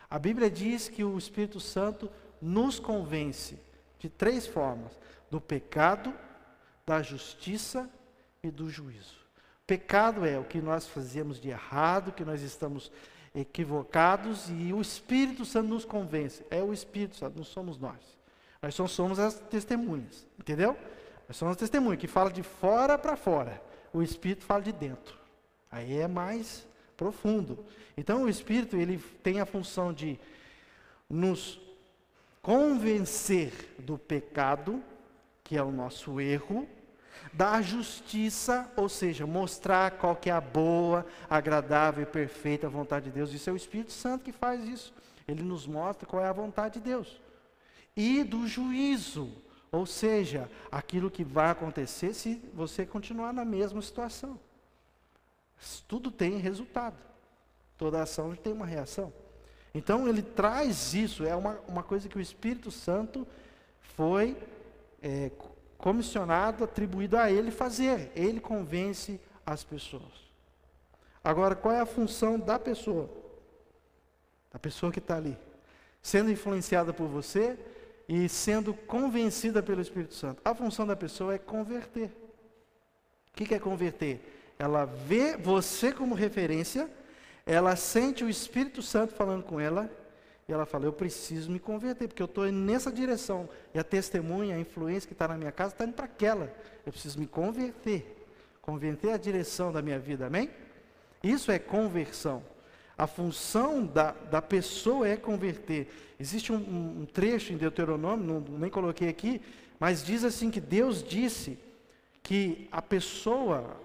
[0.09, 2.11] A Bíblia diz que o Espírito Santo
[2.41, 3.59] nos convence
[3.99, 4.93] de três formas:
[5.31, 6.15] do pecado,
[6.87, 7.91] da justiça
[8.43, 9.17] e do juízo.
[9.67, 12.93] Pecado é o que nós fazemos de errado, que nós estamos
[13.35, 16.45] equivocados e o Espírito Santo nos convence.
[16.51, 17.99] É o Espírito Santo, não somos nós.
[18.63, 20.77] Nós só somos as testemunhas, entendeu?
[21.29, 23.61] Nós somos as testemunhas que fala de fora para fora.
[23.93, 25.19] O Espírito fala de dentro.
[25.71, 26.67] Aí é mais
[26.97, 27.65] profundo.
[27.97, 30.19] Então o Espírito ele tem a função de
[31.11, 31.61] nos
[32.41, 34.83] convencer do pecado,
[35.43, 36.67] que é o nosso erro,
[37.33, 43.11] da justiça, ou seja, mostrar qual que é a boa, agradável e perfeita vontade de
[43.13, 43.33] Deus.
[43.33, 44.95] Isso é o Espírito Santo que faz isso.
[45.27, 47.21] Ele nos mostra qual é a vontade de Deus.
[47.97, 49.33] E do juízo,
[49.73, 54.39] ou seja, aquilo que vai acontecer se você continuar na mesma situação.
[55.89, 56.97] Tudo tem resultado.
[57.77, 59.13] Toda ação tem uma reação.
[59.75, 63.27] Então ele traz isso, é uma, uma coisa que o Espírito Santo
[63.95, 64.37] foi
[65.03, 65.31] é,
[65.79, 68.11] comissionado, atribuído a ele fazer.
[68.15, 70.27] Ele convence as pessoas.
[71.23, 73.11] Agora, qual é a função da pessoa?
[74.53, 75.37] Da pessoa que está ali.
[76.03, 77.59] Sendo influenciada por você
[78.09, 80.41] e sendo convencida pelo Espírito Santo.
[80.45, 82.11] A função da pessoa é converter.
[83.31, 84.55] O que é converter?
[84.59, 86.89] Ela vê você como referência,
[87.45, 89.91] ela sente o Espírito Santo falando com ela
[90.49, 93.49] e ela fala: Eu preciso me converter, porque eu estou nessa direção.
[93.75, 96.53] E a testemunha, a influência que está na minha casa está indo para aquela.
[96.85, 98.25] Eu preciso me converter.
[98.63, 100.51] Converter a direção da minha vida, amém?
[101.23, 102.43] Isso é conversão.
[102.97, 105.89] A função da, da pessoa é converter.
[106.19, 109.43] Existe um, um trecho em Deuteronômio, não, nem coloquei aqui,
[109.79, 111.59] mas diz assim que Deus disse
[112.23, 113.81] que a pessoa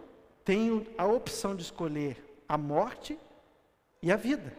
[0.45, 3.20] tem a opção de escolher a morte
[4.01, 4.55] e a vida.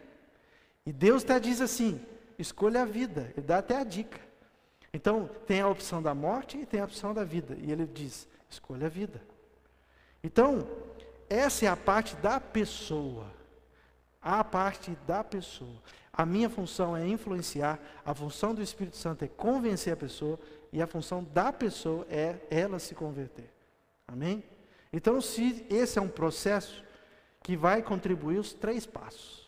[0.85, 2.01] E Deus até diz assim:
[2.39, 4.21] escolha a vida, ele dá até a dica.
[4.93, 7.57] Então, tem a opção da morte e tem a opção da vida.
[7.59, 9.23] E ele diz: escolha a vida.
[10.23, 10.69] Então,
[11.29, 13.27] essa é a parte da pessoa.
[14.21, 15.83] A parte da pessoa.
[16.13, 20.39] A minha função é influenciar, a função do Espírito Santo é convencer a pessoa,
[20.71, 23.51] e a função da pessoa é ela se converter.
[24.07, 24.45] Amém?
[24.93, 26.85] Então, se esse é um processo
[27.43, 29.42] que vai contribuir os três passos.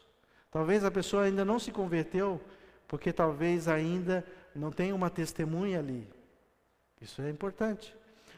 [0.54, 2.40] Talvez a pessoa ainda não se converteu,
[2.86, 4.24] porque talvez ainda
[4.54, 6.08] não tenha uma testemunha ali.
[7.00, 7.92] Isso é importante.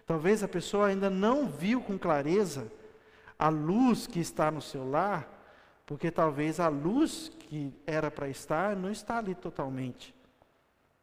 [0.07, 2.73] Talvez a pessoa ainda não viu com clareza
[3.39, 5.29] a luz que está no seu lar,
[5.85, 10.15] porque talvez a luz que era para estar não está ali totalmente.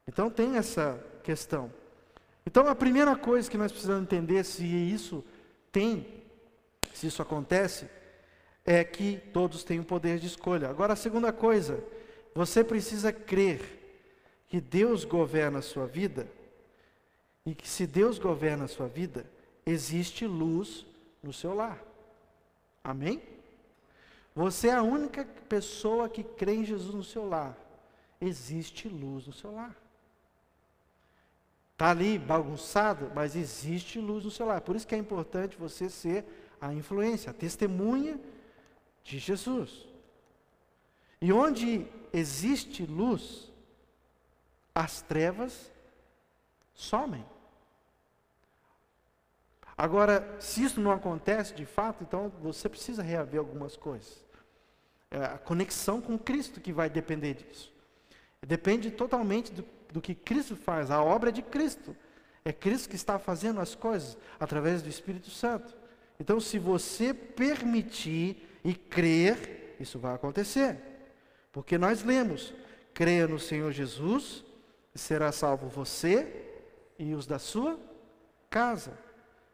[0.08, 1.72] Então tem essa questão.
[2.44, 5.24] Então a primeira coisa que nós precisamos entender se isso
[5.72, 6.24] tem,
[6.92, 7.88] se isso acontece,
[8.66, 10.70] é que todos têm o poder de escolha.
[10.70, 11.84] Agora, a segunda coisa,
[12.34, 13.82] você precisa crer
[14.48, 16.28] que Deus governa a sua vida
[17.46, 19.26] e que se Deus governa a sua vida,
[19.66, 20.86] existe luz
[21.22, 21.82] no seu lar.
[22.84, 23.22] Amém?
[24.36, 27.58] Você é a única pessoa que crê em Jesus no seu lar.
[28.20, 29.76] Existe luz no seu lar.
[31.74, 34.62] Está ali bagunçado, mas existe luz no seu lar.
[34.62, 36.26] Por isso que é importante você ser
[36.62, 38.20] a influência, a testemunha
[39.04, 39.88] de Jesus.
[41.22, 43.52] E onde existe luz,
[44.74, 45.72] as trevas
[46.74, 47.26] somem.
[49.78, 54.24] Agora, se isso não acontece de fato, então você precisa reaver algumas coisas.
[55.10, 57.72] É a conexão com Cristo que vai depender disso.
[58.42, 61.96] Depende totalmente do, do que Cristo faz, a obra de Cristo.
[62.46, 65.76] É Cristo que está fazendo as coisas através do Espírito Santo.
[66.20, 70.78] Então, se você permitir e crer, isso vai acontecer.
[71.52, 72.54] Porque nós lemos:
[72.94, 74.44] creia no Senhor Jesus,
[74.94, 76.52] e será salvo você
[76.98, 77.80] e os da sua
[78.50, 78.98] casa.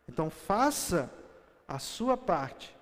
[0.08, 1.12] Então faça
[1.68, 2.76] a sua parte,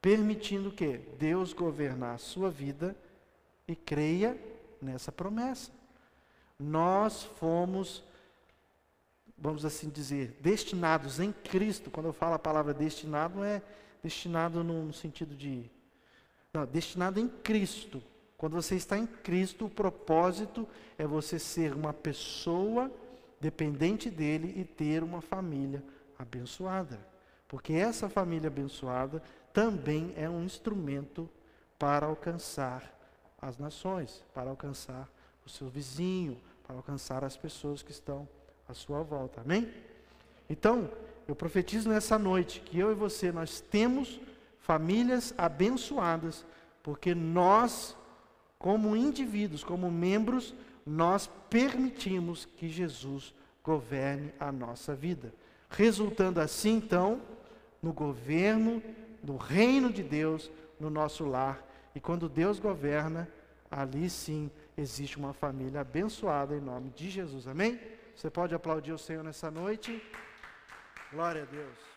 [0.00, 2.96] permitindo que Deus governar a sua vida
[3.66, 4.38] e creia
[4.80, 5.70] nessa promessa.
[6.58, 8.02] Nós fomos,
[9.36, 11.90] vamos assim dizer, destinados em Cristo.
[11.90, 13.62] Quando eu falo a palavra destinado, não é
[14.02, 15.70] destinado no sentido de.
[16.52, 18.02] Não, destinado em Cristo.
[18.36, 22.90] Quando você está em Cristo, o propósito é você ser uma pessoa
[23.40, 25.82] dependente dele e ter uma família
[26.18, 26.98] abençoada.
[27.46, 29.22] Porque essa família abençoada
[29.52, 31.28] também é um instrumento
[31.78, 32.96] para alcançar
[33.40, 35.08] as nações, para alcançar
[35.44, 38.28] o seu vizinho, para alcançar as pessoas que estão
[38.68, 39.40] à sua volta.
[39.40, 39.72] Amém?
[40.48, 40.90] Então,
[41.30, 44.20] eu profetizo nessa noite que eu e você, nós temos
[44.58, 46.44] famílias abençoadas,
[46.82, 47.96] porque nós,
[48.58, 50.52] como indivíduos, como membros,
[50.84, 55.32] nós permitimos que Jesus governe a nossa vida,
[55.68, 57.20] resultando assim, então,
[57.80, 58.82] no governo
[59.22, 60.50] do reino de Deus
[60.80, 61.64] no nosso lar.
[61.94, 63.28] E quando Deus governa,
[63.70, 67.46] ali sim existe uma família abençoada em nome de Jesus.
[67.46, 67.78] Amém?
[68.16, 70.02] Você pode aplaudir o Senhor nessa noite?
[71.10, 71.89] Glória a Deus.